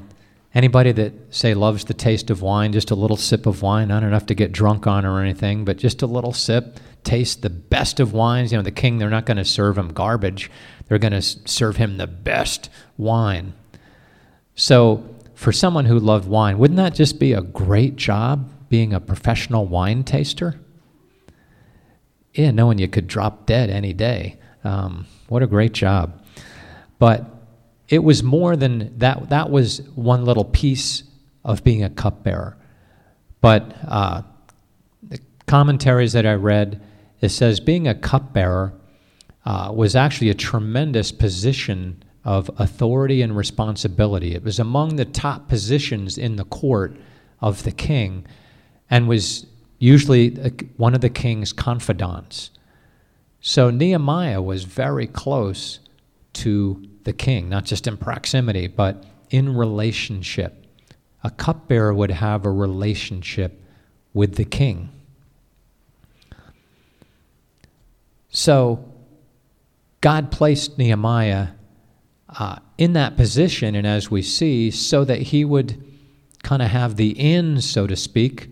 [0.54, 4.02] anybody that, say, loves the taste of wine, just a little sip of wine, not
[4.02, 8.00] enough to get drunk on or anything, but just a little sip, taste the best
[8.00, 8.50] of wines.
[8.50, 10.50] You know, the king, they're not going to serve him garbage,
[10.86, 13.52] they're going to serve him the best wine.
[14.54, 15.04] So,
[15.38, 19.66] for someone who loved wine, wouldn't that just be a great job being a professional
[19.66, 20.58] wine taster?
[22.34, 24.40] Yeah, knowing you could drop dead any day.
[24.64, 26.24] Um, what a great job.
[26.98, 27.24] But
[27.88, 29.28] it was more than that.
[29.28, 31.04] That was one little piece
[31.44, 32.56] of being a cupbearer.
[33.40, 34.22] But uh,
[35.04, 36.84] the commentaries that I read,
[37.20, 38.72] it says being a cupbearer
[39.46, 44.34] uh, was actually a tremendous position of authority and responsibility.
[44.34, 46.94] It was among the top positions in the court
[47.40, 48.26] of the king
[48.90, 49.46] and was
[49.78, 50.36] usually
[50.76, 52.50] one of the king's confidants.
[53.40, 55.80] So Nehemiah was very close
[56.34, 60.66] to the king, not just in proximity, but in relationship.
[61.24, 63.58] A cupbearer would have a relationship
[64.12, 64.90] with the king.
[68.28, 68.84] So
[70.02, 71.48] God placed Nehemiah
[72.28, 75.82] uh, in that position, and as we see, so that he would
[76.42, 78.50] kind of have the in, so to speak,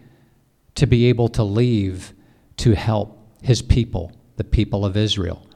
[0.74, 2.12] to be able to leave
[2.58, 5.46] to help his people, the people of Israel.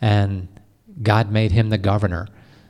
[0.00, 0.48] And
[1.02, 2.28] God made him the governor.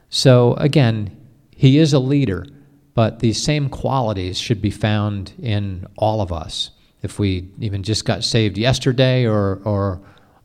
[0.08, 1.16] So again,
[1.50, 2.46] he is a leader,
[2.94, 6.70] but these same qualities should be found in all of us.
[7.02, 10.00] If we even just got saved yesterday or, or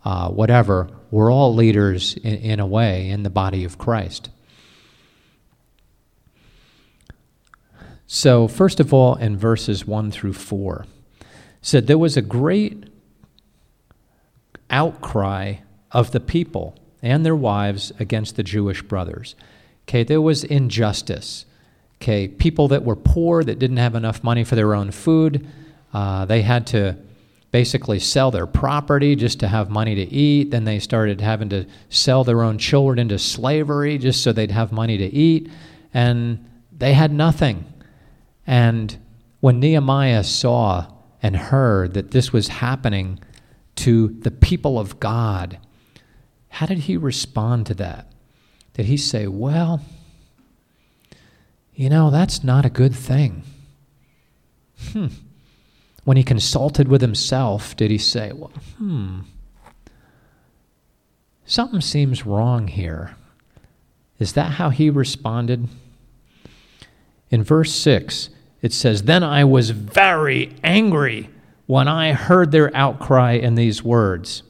[0.06, 4.30] uh, whatever, we're all leaders in, in a way in the body of Christ.
[8.16, 10.86] So, first of all, in verses 1 through 4,
[11.64, 12.84] said there was a great
[14.70, 15.56] outcry
[15.92, 19.34] of the people and their wives against the Jewish brothers.
[19.86, 21.48] Okay, there was injustice.
[22.00, 25.48] Okay, people that were poor, that didn't have enough money for their own food,
[25.92, 26.96] uh, they had to
[27.50, 30.52] basically sell their property just to have money to eat.
[30.52, 34.72] Then they started having to sell their own children into slavery just so they'd have
[34.72, 35.50] money to eat.
[35.96, 37.73] And they had nothing.
[38.46, 38.98] And
[39.40, 40.88] when Nehemiah saw
[41.22, 43.20] and heard that this was happening
[43.76, 45.58] to the people of God,
[46.50, 48.12] how did he respond to that?
[48.74, 49.82] Did he say, Well,
[51.76, 53.44] you know, that's not a good thing?
[54.92, 55.08] Hmm.
[56.04, 59.22] When he consulted with himself, did he say, Well, hmm,
[61.46, 63.16] something seems wrong here?
[64.20, 65.68] Is that how he responded?
[67.34, 68.30] In verse 6,
[68.62, 71.32] it says, Then I was very angry
[71.66, 74.44] when I heard their outcry in these words.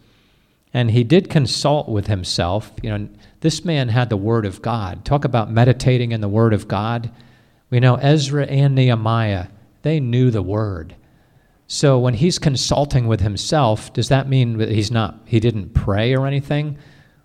[0.73, 2.73] And he did consult with himself.
[2.84, 3.07] You know,
[3.39, 5.05] this man had the Word of God.
[5.05, 7.09] Talk about meditating in the Word of God.
[7.69, 9.47] We know Ezra and Nehemiah,
[9.84, 10.93] they knew the Word.
[11.67, 16.13] So when he's consulting with himself, does that mean that he's not, he didn't pray
[16.13, 16.77] or anything?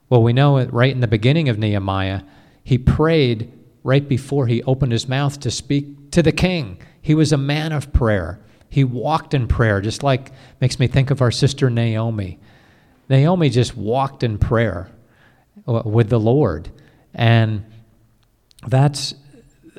[0.08, 2.22] Well, we know right in the beginning of Nehemiah,
[2.62, 3.52] he prayed
[3.88, 6.78] right before he opened his mouth to speak to the king.
[7.00, 8.38] He was a man of prayer.
[8.68, 10.30] He walked in prayer, just like
[10.60, 12.38] makes me think of our sister Naomi.
[13.08, 14.90] Naomi just walked in prayer
[15.66, 16.70] uh, with the Lord.
[17.14, 17.64] And
[18.66, 19.14] that's,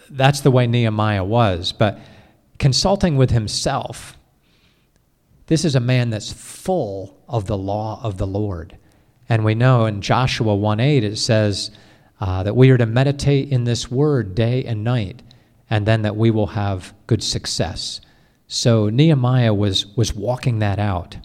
[0.09, 1.71] that's the way Nehemiah was.
[1.71, 1.99] But
[2.57, 4.17] consulting with himself,
[5.45, 8.75] this is a man that's full of the law of the Lord.
[9.29, 11.69] And we know in Joshua 1 8, it says
[12.19, 15.21] uh, that we are to meditate in this word day and night,
[15.69, 18.01] and then that we will have good success.
[18.47, 21.17] So Nehemiah was, was walking that out.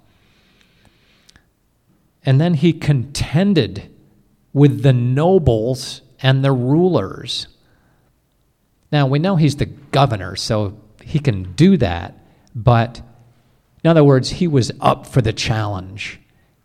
[2.24, 3.90] And then he contended
[4.52, 7.48] with the nobles and the rulers.
[8.92, 12.16] Now, we know he's the governor, so he can do that,
[12.54, 13.02] but
[13.82, 16.20] in other words, he was up for the challenge.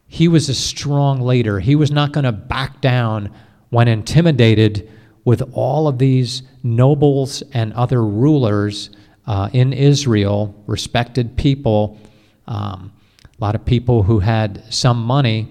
[0.07, 1.59] He was a strong leader.
[1.59, 3.33] He was not going to back down
[3.69, 4.89] when intimidated
[5.25, 8.89] with all of these nobles and other rulers
[9.27, 11.99] uh, in Israel, respected people,
[12.47, 12.91] um,
[13.39, 15.47] a lot of people who had some money,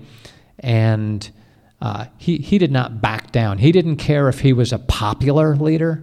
[0.58, 1.30] and
[1.80, 3.58] uh, he, he did not back down.
[3.58, 6.02] He didn't care if he was a popular leader.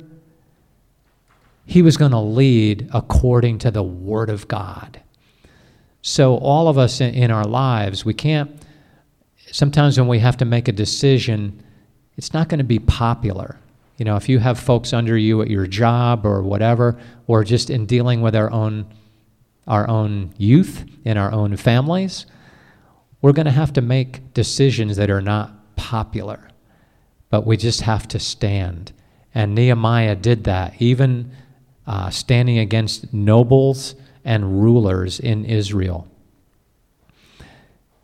[1.66, 5.02] He was going to lead according to the Word of God.
[6.02, 8.52] So, all of us in, in our lives, we can't,
[9.52, 11.62] sometimes when we have to make a decision,
[12.18, 13.58] it's not going to be popular.
[13.98, 17.70] You know, if you have folks under you at your job or whatever, or just
[17.70, 18.86] in dealing with our own,
[19.68, 22.26] our own youth in our own families,
[23.22, 26.50] we're going to have to make decisions that are not popular.
[27.30, 28.92] But we just have to stand.
[29.34, 31.32] And Nehemiah did that, even
[31.88, 36.08] uh, standing against nobles and rulers in Israel.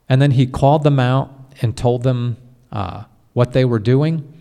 [0.08, 2.38] And then he called them out and told them
[2.72, 4.32] uh, what they were doing.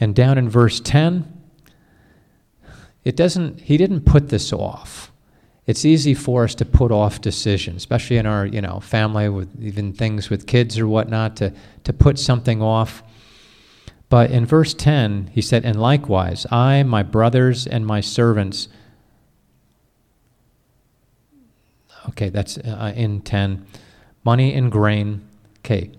[0.00, 1.32] And down in verse 10,
[3.04, 5.12] it doesn't, he didn't put this off.
[5.66, 9.50] It's easy for us to put off decisions, especially in our you know family with
[9.62, 11.52] even things with kids or whatnot, to,
[11.84, 13.02] to put something off.
[14.08, 18.68] But in verse 10, he said, And likewise, I, my brothers, and my servants
[22.08, 23.66] Okay, that's uh, in 10.
[24.24, 25.26] Money and grain.
[25.60, 25.90] Okay.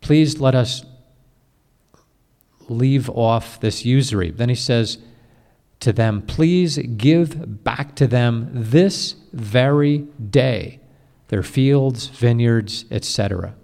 [0.00, 0.84] Please let us
[2.68, 4.30] leave off this usury.
[4.30, 4.98] Then he says
[5.80, 10.80] to them, Please give back to them this very day
[11.28, 13.54] their fields, vineyards, etc.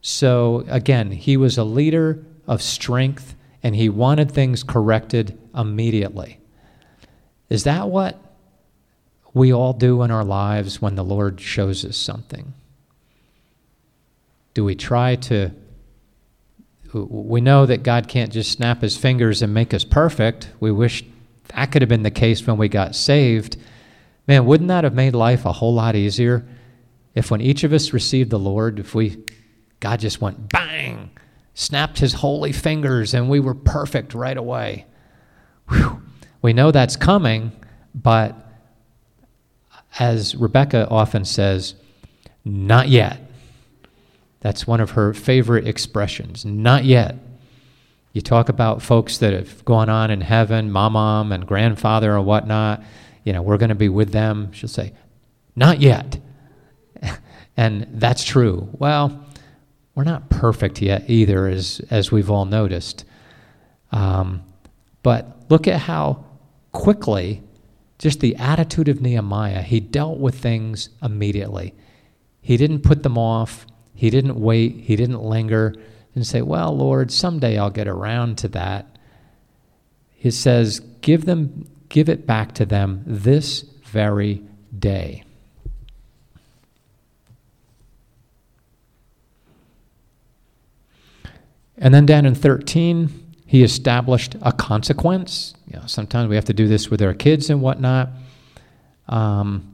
[0.00, 6.40] So again, he was a leader of strength and he wanted things corrected immediately.
[7.48, 8.18] Is that what
[9.34, 12.54] we all do in our lives when the Lord shows us something?
[14.54, 15.52] Do we try to?
[16.92, 20.50] We know that God can't just snap his fingers and make us perfect.
[20.58, 21.04] We wish
[21.54, 23.56] that could have been the case when we got saved.
[24.26, 26.46] Man, wouldn't that have made life a whole lot easier
[27.14, 29.24] if when each of us received the Lord, if we,
[29.80, 31.10] God just went bang,
[31.54, 34.86] snapped his holy fingers, and we were perfect right away?
[35.68, 36.02] Whew.
[36.42, 37.52] We know that's coming,
[37.94, 38.36] but
[39.98, 41.74] as Rebecca often says,
[42.44, 43.20] not yet.
[44.40, 47.16] That's one of her favorite expressions, not yet.
[48.12, 52.82] You talk about folks that have gone on in heaven, mom and grandfather and whatnot,
[53.24, 54.52] you know, we're going to be with them.
[54.52, 54.92] She'll say,
[55.54, 56.18] not yet.
[57.56, 58.68] and that's true.
[58.72, 59.24] Well,
[59.94, 63.04] we're not perfect yet either, as, as we've all noticed.
[63.92, 64.42] Um,
[65.02, 66.24] but look at how
[66.72, 67.42] quickly
[67.98, 69.62] just the attitude of Nehemiah.
[69.62, 71.74] He dealt with things immediately.
[72.40, 73.66] He didn't put them off.
[74.00, 74.76] He didn't wait.
[74.76, 75.74] He didn't linger
[76.14, 78.96] and say, Well, Lord, someday I'll get around to that.
[80.14, 84.42] He says, Give them, give it back to them this very
[84.78, 85.22] day.
[91.76, 95.52] And then down in 13, he established a consequence.
[95.66, 98.08] You know, sometimes we have to do this with our kids and whatnot.
[99.10, 99.69] Um,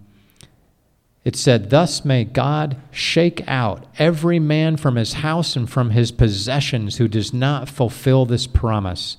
[1.27, 6.13] it said, Thus may God shake out every man from his house and from his
[6.13, 9.17] possessions who does not fulfill this promise.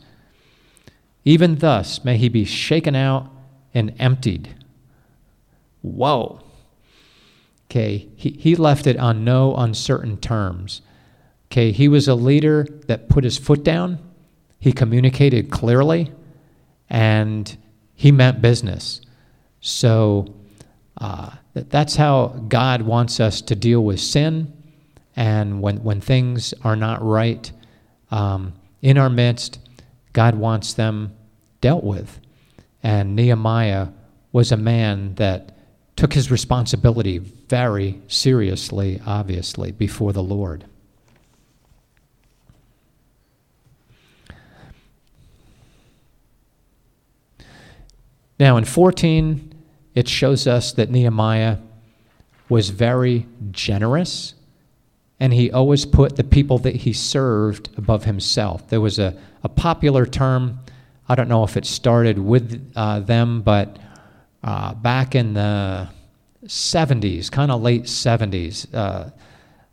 [1.26, 3.30] Even thus may he be shaken out
[3.74, 4.56] and emptied.
[5.82, 6.42] Whoa.
[7.70, 10.82] Okay, he, he left it on no uncertain terms.
[11.52, 14.00] Okay, he was a leader that put his foot down
[14.60, 16.12] he communicated clearly
[16.90, 17.58] and
[17.94, 19.02] he meant business.
[19.62, 20.34] So
[21.00, 24.54] uh, that's how God wants us to deal with sin.
[25.16, 27.52] And when, when things are not right
[28.12, 29.60] um, in our midst,
[30.14, 31.16] God wants them
[31.62, 32.20] dealt with.
[32.84, 33.90] And Nehemiah
[34.32, 35.58] was a man that
[35.96, 40.66] took his responsibility very seriously, obviously, before the Lord.
[48.40, 49.57] Now, in 14,
[49.98, 51.58] it shows us that Nehemiah
[52.50, 54.36] was very generous
[55.20, 58.70] and he always put the people that he served above himself.
[58.70, 60.60] There was a, a popular term,
[61.10, 63.80] I don't know if it started with uh, them, but
[64.44, 65.90] uh, back in the
[66.46, 69.10] 70s, kind of late 70s, uh,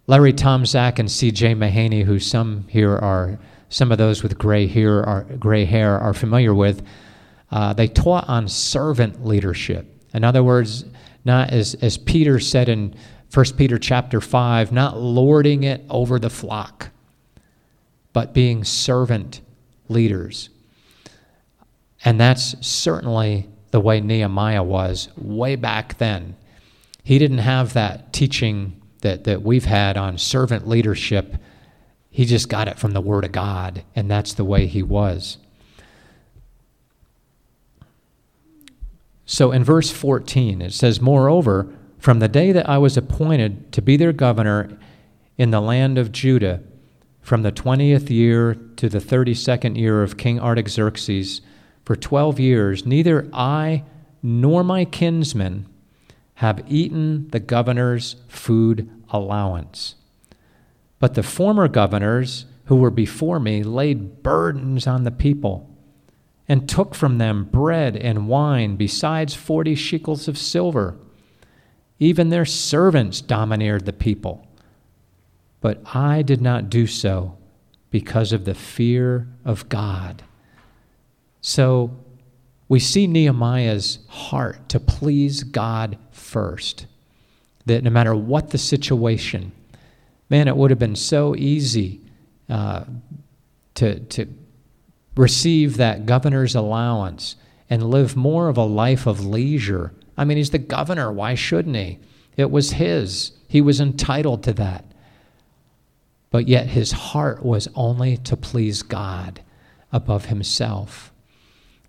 [0.07, 1.55] Larry Tomczak and C.J.
[1.55, 6.15] Mahaney, who some here are, some of those with gray hair are, gray hair are
[6.15, 6.83] familiar with,
[7.51, 9.91] uh, they taught on servant leadership.
[10.15, 10.85] In other words,
[11.25, 12.95] not as, as Peter said in
[13.33, 16.91] 1 Peter chapter 5, not lording it over the flock,
[18.13, 19.41] but being servant
[19.89, 20.51] leaders.
[22.05, 26.37] And that's certainly the way Nehemiah was way back then.
[27.03, 31.37] He didn't have that teaching that, that we've had on servant leadership.
[32.11, 35.39] He just got it from the Word of God, and that's the way he was.
[39.27, 43.83] So in verse 14, it says, Moreover, from the day that I was appointed to
[43.83, 44.77] be their governor
[45.39, 46.61] in the land of Judah,
[47.23, 51.41] from the 20th year to the 32nd year of King Artaxerxes,
[51.85, 53.85] for 12 years, neither I
[54.23, 55.67] nor my kinsmen
[56.35, 59.95] have eaten the governor's food allowance.
[60.99, 65.74] But the former governors who were before me laid burdens on the people
[66.49, 70.97] and took from them bread and wine, besides forty shekels of silver.
[71.99, 74.47] Even their servants domineered the people.
[75.61, 77.39] But I did not do so
[77.91, 80.25] because of the fear of God.
[81.41, 81.97] So
[82.69, 86.87] we see Nehemiah's heart to please God first.
[87.67, 89.53] That no matter what the situation,
[90.29, 92.01] man, it would have been so easy
[92.51, 92.85] uh,
[93.77, 94.27] to, to
[95.17, 97.37] receive that governor's allowance
[97.71, 99.93] and live more of a life of leisure.
[100.17, 101.13] I mean, he's the governor.
[101.13, 101.99] Why shouldn't he?
[102.37, 104.85] It was his, he was entitled to that.
[106.31, 109.41] But yet his heart was only to please God
[109.93, 111.13] above himself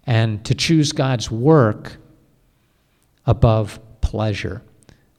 [0.06, 1.98] and to choose God's work
[3.26, 4.62] above pleasure.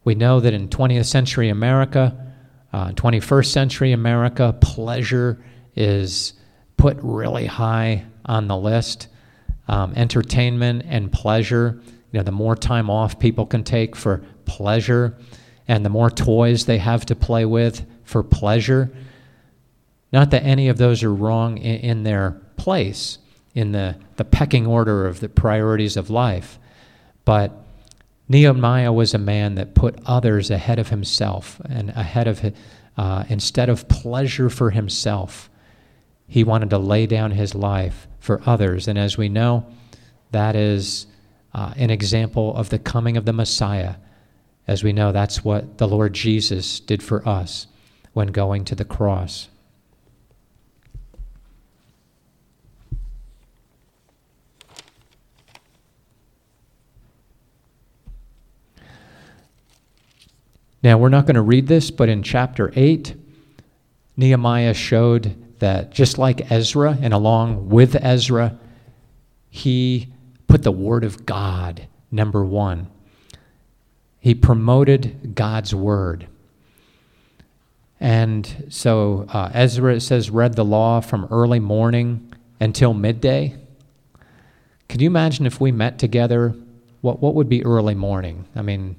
[0.05, 2.33] We know that in 20th century America,
[2.73, 5.45] uh, 21st century America, pleasure
[5.75, 6.35] is
[6.77, 9.09] put really high on the list.
[9.68, 11.81] Um, entertainment and pleasure.
[12.12, 15.18] You know, the more time off people can take for pleasure,
[15.66, 18.93] and the more toys they have to play with for pleasure.
[20.12, 23.18] Not that any of those are wrong in, in their place
[23.55, 26.59] in the, the pecking order of the priorities of life,
[27.24, 27.53] but
[28.29, 32.55] Nehemiah was a man that put others ahead of himself and ahead of
[32.97, 35.49] uh, instead of pleasure for himself
[36.29, 38.89] he wanted to lay down his life for others.
[38.89, 39.66] And as we know,
[40.33, 41.07] that is
[41.55, 43.97] uh, an example of the coming of the Messiah.
[44.66, 47.68] As we know, that's what the Lord Jesus did for us
[48.12, 49.49] when going to the cross.
[60.83, 63.14] Now, we're not going to read this, but in chapter 8,
[64.16, 68.59] Nehemiah showed that just like Ezra, and along with Ezra,
[69.51, 70.13] he
[70.47, 72.89] put the Word of God number one.
[74.21, 76.27] He promoted God's Word.
[78.01, 83.57] And so uh, Ezra, says, read the law from early morning until midday.
[84.89, 86.55] Can you imagine if we met together?
[87.01, 88.47] What, what would be early morning?
[88.55, 88.97] I mean,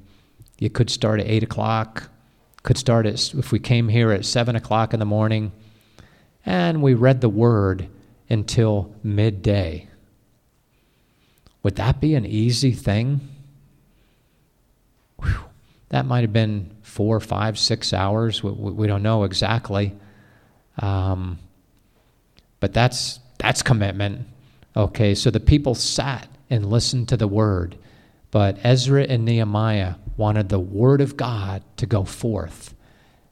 [0.60, 2.10] you could start at 8 o'clock,
[2.64, 5.52] could start at, if we came here at 7 o'clock in the morning
[6.48, 7.90] and we read the word
[8.30, 9.86] until midday.
[11.62, 13.20] Would that be an easy thing?
[15.22, 15.44] Whew.
[15.90, 18.42] That might have been four, five, six hours.
[18.42, 19.94] We, we don't know exactly.
[20.80, 21.38] Um,
[22.62, 24.26] but that's, that's commitment.
[24.76, 27.78] Okay, so the people sat and listened to the word.
[28.32, 32.74] But Ezra and Nehemiah wanted the word of God to go forth.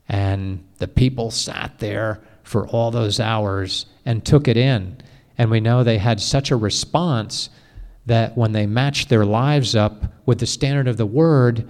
[0.10, 4.98] And the people sat there for all those hours and took it in.
[5.38, 7.50] And we know they had such a response
[8.06, 11.68] that when they matched their lives up with the standard of the word,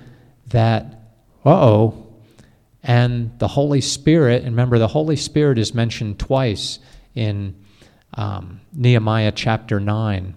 [0.49, 0.85] that,
[1.45, 2.07] uh oh,
[2.83, 6.79] and the Holy Spirit, and remember, the Holy Spirit is mentioned twice
[7.15, 7.55] in
[8.13, 10.35] um, Nehemiah chapter 9.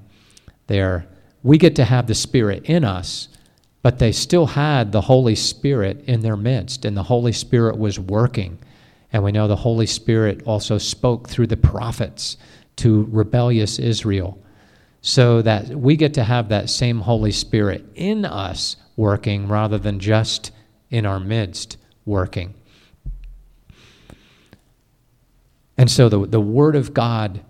[0.68, 1.06] There,
[1.42, 3.28] we get to have the Spirit in us,
[3.82, 7.98] but they still had the Holy Spirit in their midst, and the Holy Spirit was
[7.98, 8.58] working.
[9.12, 12.36] And we know the Holy Spirit also spoke through the prophets
[12.76, 14.38] to rebellious Israel.
[15.00, 20.00] so that we get to have that same Holy Spirit in us working rather than
[20.00, 20.50] just
[20.90, 22.54] in our midst working.
[25.76, 27.40] And so the, the Word of God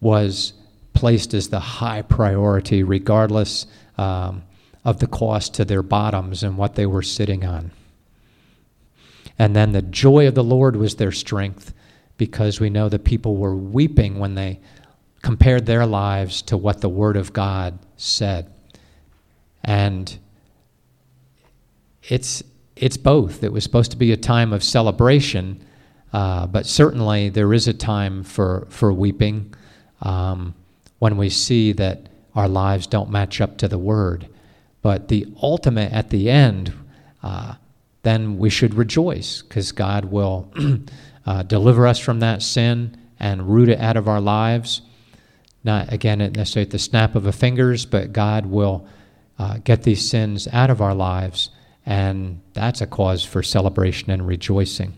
[0.00, 0.52] was
[0.92, 4.42] placed as the high priority, regardless um,
[4.84, 7.70] of the cost to their bottoms and what they were sitting on.
[9.40, 11.72] And then the joy of the Lord was their strength
[12.18, 14.60] because we know that people were weeping when they
[15.22, 18.52] compared their lives to what the Word of God said.
[19.64, 20.18] And
[22.02, 22.42] it's,
[22.76, 23.42] it's both.
[23.42, 25.64] It was supposed to be a time of celebration,
[26.12, 29.54] uh, but certainly there is a time for, for weeping
[30.02, 30.54] um,
[30.98, 34.28] when we see that our lives don't match up to the Word.
[34.82, 36.74] But the ultimate at the end,
[37.22, 37.54] uh,
[38.02, 40.52] then we should rejoice because God will
[41.26, 44.82] uh, deliver us from that sin and root it out of our lives.
[45.62, 48.86] Not, again, necessarily at the snap of a fingers, but God will
[49.38, 51.50] uh, get these sins out of our lives,
[51.84, 54.96] and that's a cause for celebration and rejoicing.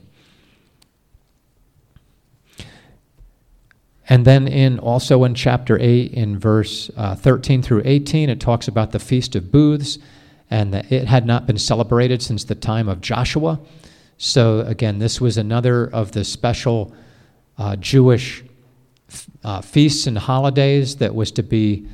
[4.08, 8.68] And then in also in chapter 8, in verse uh, 13 through 18, it talks
[8.68, 9.98] about the Feast of Booths
[10.52, 13.58] and it had not been celebrated since the time of Joshua.
[14.18, 16.94] So again, this was another of the special
[17.56, 18.44] uh, Jewish
[19.42, 21.88] uh, feasts and holidays that was to be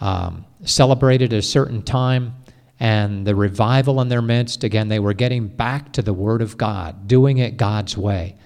[0.00, 2.36] um, celebrated at a certain time.
[2.78, 6.56] And the revival in their midst, again, they were getting back to the Word of
[6.56, 8.36] God, doing it God's way.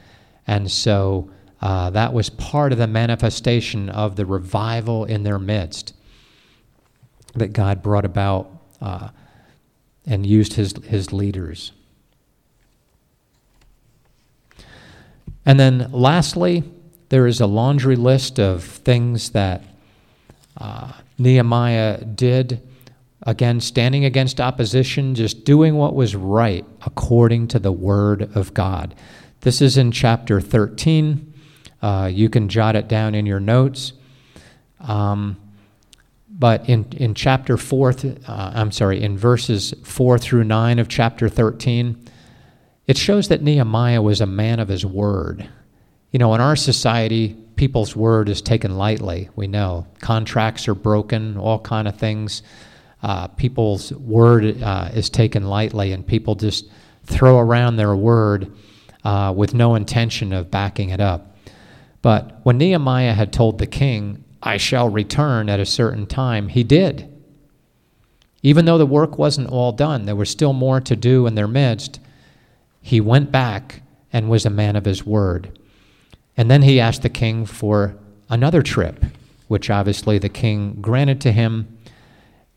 [0.47, 5.93] And so uh, that was part of the manifestation of the revival in their midst
[7.35, 8.51] that God brought about
[8.81, 9.09] uh,
[10.09, 11.73] and used his, his leaders.
[15.45, 16.65] And then lastly,
[17.11, 19.63] there is a laundry list of things that
[20.57, 22.61] uh, Nehemiah did.
[23.23, 28.95] Again, standing against opposition, just doing what was right according to the word of God.
[29.43, 31.33] This is in chapter 13.
[31.81, 33.93] Uh, you can jot it down in your notes.
[34.81, 35.37] Um,
[36.39, 41.29] but in, in chapter 4, uh, I'm sorry, in verses 4 through 9 of chapter
[41.29, 42.05] 13,
[42.87, 45.49] it shows that Nehemiah was a man of his word.
[46.13, 49.29] You know, in our society, people's word is taken lightly.
[49.35, 52.43] We know contracts are broken, all kind of things.
[53.03, 56.71] Uh, people's word uh, is taken lightly, and people just
[57.05, 58.53] throw around their word
[59.05, 61.37] uh, with no intention of backing it up.
[62.01, 66.63] But when Nehemiah had told the king, I shall return at a certain time, he
[66.63, 67.13] did.
[68.43, 71.49] Even though the work wasn't all done, there was still more to do in their
[71.49, 71.99] midst.
[72.81, 73.83] He went back
[74.13, 75.59] and was a man of his word.
[76.37, 77.97] And then he asked the king for
[78.31, 79.05] another trip,
[79.49, 81.77] which obviously the king granted to him.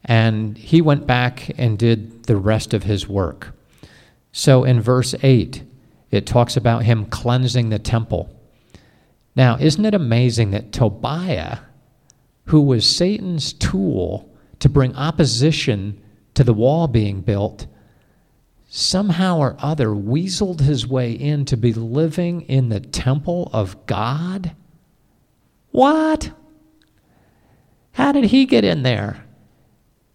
[0.05, 3.55] And he went back and did the rest of his work.
[4.31, 5.63] So in verse 8,
[6.11, 8.29] it talks about him cleansing the temple.
[9.35, 11.59] Now, isn't it amazing that Tobiah,
[12.51, 14.29] who was Satan's tool
[14.59, 15.97] to bring opposition
[16.33, 17.65] to the wall being built,
[18.67, 24.53] somehow or other weaseled his way in to be living in the temple of God?
[25.71, 26.31] What?
[27.93, 29.23] How did he get in there?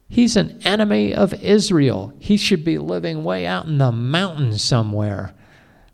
[0.07, 2.13] He's an enemy of Israel.
[2.19, 5.33] He should be living way out in the mountains somewhere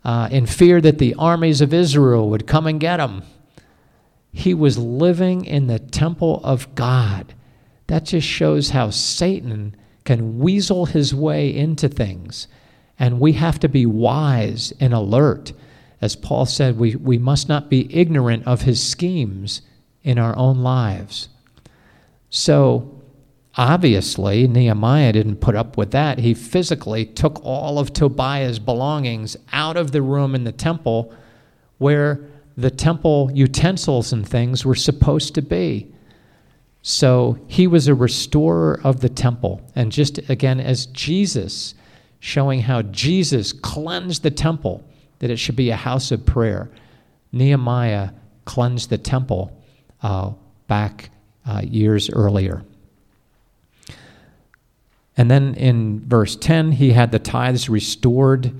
[0.05, 3.23] uh, in fear that the armies of Israel would come and get him.
[4.33, 7.35] He was living in the temple of God.
[7.87, 12.49] That just shows how Satan can weasel his way into things.
[12.99, 15.53] And we have to be wise and alert.
[16.01, 19.63] As Paul said, we, we must not be ignorant of his schemes
[20.03, 21.29] in our own lives.
[22.31, 23.03] So,
[23.57, 26.19] obviously, Nehemiah didn't put up with that.
[26.19, 31.15] He physically took all of Tobiah's belongings out of the room in the temple
[31.79, 32.21] where
[32.63, 35.89] the temple utensils and things were supposed to be.
[36.83, 39.61] So he was a restorer of the temple.
[39.75, 41.75] And just again, as Jesus,
[42.21, 44.85] showing how Jesus cleansed the temple,
[45.21, 46.71] that it should be a house of prayer,
[47.31, 48.11] Nehemiah
[48.45, 49.57] cleansed the temple
[50.03, 50.33] uh,
[50.67, 51.11] back
[51.47, 52.65] uh, years earlier.
[55.17, 58.53] And then in verse 10, he had the tithes restored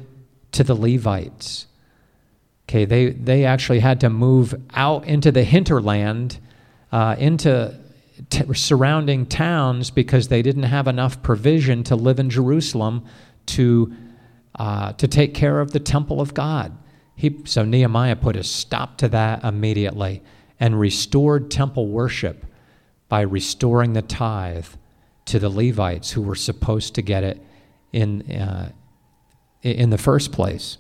[0.53, 1.67] to the Levites.
[2.73, 6.39] Okay, they, they actually had to move out into the hinterland,
[6.91, 7.79] uh, into
[8.31, 13.05] t- surrounding towns because they didn't have enough provision to live in Jerusalem
[13.45, 13.93] to,
[14.55, 16.75] uh, to take care of the temple of God.
[17.15, 20.23] He, so Nehemiah put a stop to that immediately
[20.59, 22.47] and restored temple worship
[23.11, 24.65] by restoring the tithe
[25.27, 27.39] to the Levites who were supposed to get it
[27.93, 28.73] in, uh,
[29.61, 30.79] in the first place.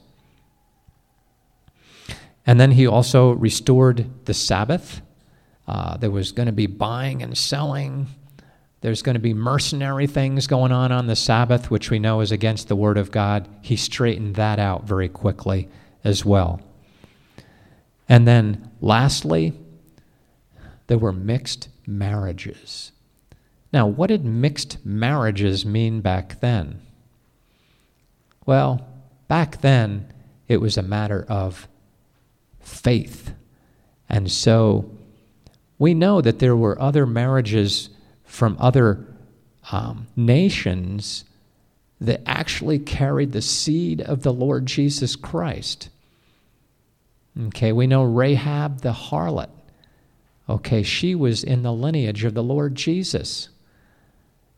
[2.46, 5.00] And then he also restored the Sabbath.
[5.66, 8.08] Uh, there was going to be buying and selling.
[8.80, 12.32] There's going to be mercenary things going on on the Sabbath, which we know is
[12.32, 13.48] against the Word of God.
[13.62, 15.68] He straightened that out very quickly
[16.02, 16.60] as well.
[18.08, 19.52] And then lastly,
[20.88, 22.90] there were mixed marriages.
[23.72, 26.82] Now, what did mixed marriages mean back then?
[28.44, 28.86] Well,
[29.28, 30.12] back then,
[30.48, 31.68] it was a matter of
[32.72, 33.32] faith.
[34.08, 34.90] And so
[35.78, 37.90] we know that there were other marriages
[38.24, 39.06] from other
[39.70, 41.24] um, nations
[42.00, 45.88] that actually carried the seed of the Lord Jesus Christ.
[47.46, 49.50] Okay, we know Rahab the harlot.
[50.48, 53.48] Okay, she was in the lineage of the Lord Jesus.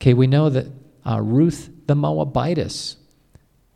[0.01, 0.67] Okay, we know that
[1.07, 2.97] uh, Ruth the Moabitess,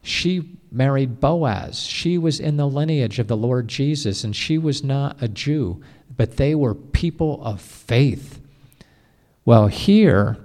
[0.02, 1.80] she married Boaz.
[1.82, 5.82] She was in the lineage of the Lord Jesus, and she was not a Jew,
[6.16, 8.40] but they were people of faith.
[9.44, 10.36] Well, here,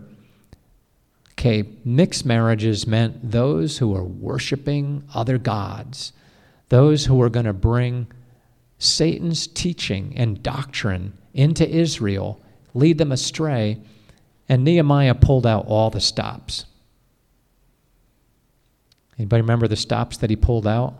[1.32, 6.14] okay, mixed marriages meant those who were worshiping other gods,
[6.70, 8.08] those who were going to bring
[8.78, 12.42] Satan's teaching and doctrine into Israel,
[12.74, 13.80] lead them astray,
[14.48, 16.66] and Nehemiah pulled out all the stops.
[19.18, 20.96] Anybody remember the stops that he pulled out?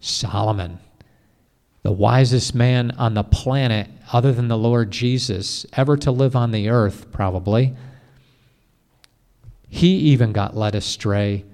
[0.00, 0.78] Solomon,
[1.82, 6.50] the wisest man on the planet, other than the Lord Jesus, ever to live on
[6.50, 7.74] the earth, probably.
[9.68, 11.44] He even got led astray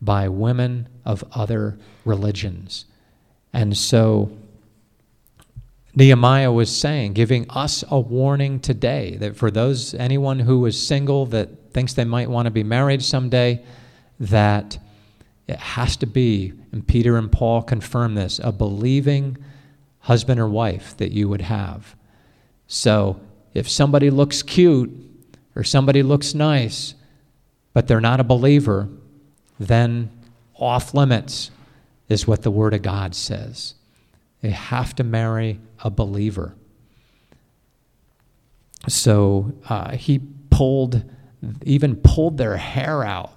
[0.00, 2.86] by women of other religions.
[3.52, 4.36] And so
[5.94, 11.26] Nehemiah was saying, giving us a warning today that for those, anyone who is single
[11.26, 13.62] that thinks they might want to be married someday,
[14.22, 14.78] that
[15.48, 19.36] it has to be, and Peter and Paul confirm this, a believing
[19.98, 21.96] husband or wife that you would have.
[22.68, 23.20] So
[23.52, 24.92] if somebody looks cute
[25.56, 26.94] or somebody looks nice,
[27.72, 28.88] but they're not a believer,
[29.58, 30.08] then
[30.54, 31.50] off limits
[32.08, 33.74] is what the Word of God says.
[34.40, 36.54] They have to marry a believer.
[38.88, 40.20] So uh, he
[40.50, 41.02] pulled,
[41.64, 43.32] even pulled their hair out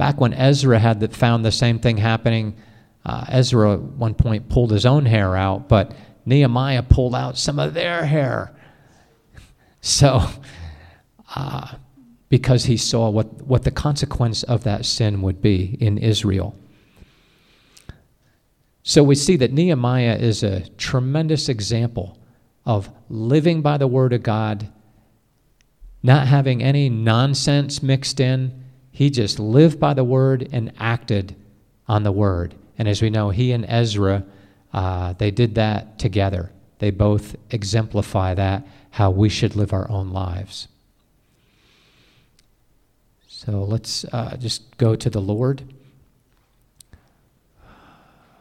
[0.00, 2.56] Back when Ezra had found the same thing happening,
[3.04, 5.92] uh, Ezra at one point pulled his own hair out, but
[6.24, 8.50] Nehemiah pulled out some of their hair.
[9.82, 10.26] So,
[11.36, 11.74] uh,
[12.30, 16.54] because he saw what, what the consequence of that sin would be in Israel.
[18.82, 22.18] So we see that Nehemiah is a tremendous example
[22.64, 24.68] of living by the Word of God,
[26.02, 28.59] not having any nonsense mixed in,
[28.90, 31.36] he just lived by the word and acted
[31.86, 32.54] on the word.
[32.78, 34.24] And as we know, he and Ezra,
[34.72, 36.50] uh, they did that together.
[36.78, 40.68] They both exemplify that, how we should live our own lives.
[43.28, 45.62] So let's uh, just go to the Lord.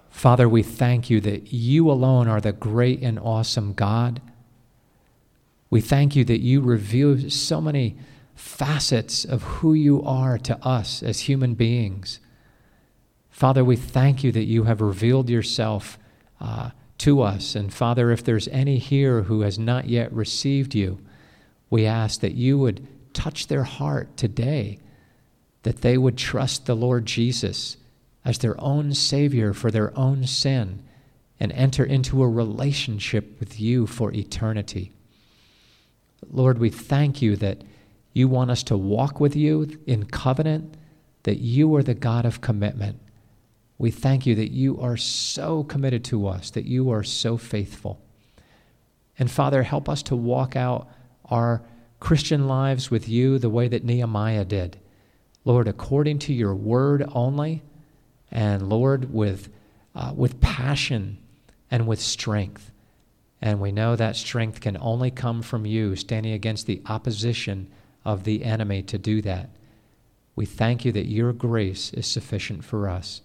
[0.10, 4.22] Father, we thank you that you alone are the great and awesome God.
[5.70, 7.96] We thank you that you reveal so many
[8.40, 12.20] facets of who you are to us as human beings.
[13.30, 16.00] Father, we thank you that you have revealed yourself
[16.40, 17.54] uh, to us.
[17.54, 21.00] And Father, if there's any here who has not yet received you,
[21.70, 24.80] we ask that you would touch their heart today,
[25.64, 27.76] that they would trust the Lord Jesus
[28.24, 30.82] as their own Savior for their own sin
[31.42, 34.94] and enter into a relationship with you for eternity.
[36.32, 37.64] Lord, we thank you that
[38.14, 40.76] you want us to walk with you in covenant,
[41.24, 43.00] that you are the God of commitment.
[43.78, 48.02] We thank you that you are so committed to us, that you are so faithful.
[49.18, 50.90] And Father, help us to walk out
[51.26, 51.62] our
[52.00, 54.80] Christian lives with you the way that Nehemiah did.
[55.46, 57.62] Lord, according to your word only,
[58.32, 59.50] and Lord, with,
[59.96, 61.18] uh, with passion
[61.72, 62.72] and with strength.
[63.42, 67.70] And we know that strength can only come from you, standing against the opposition
[68.10, 69.50] of the enemy to do that.
[70.36, 73.22] We thank you that your grace is sufficient for us.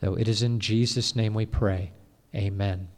[0.00, 1.92] So it is in Jesus' name we pray.
[2.34, 2.88] Amen.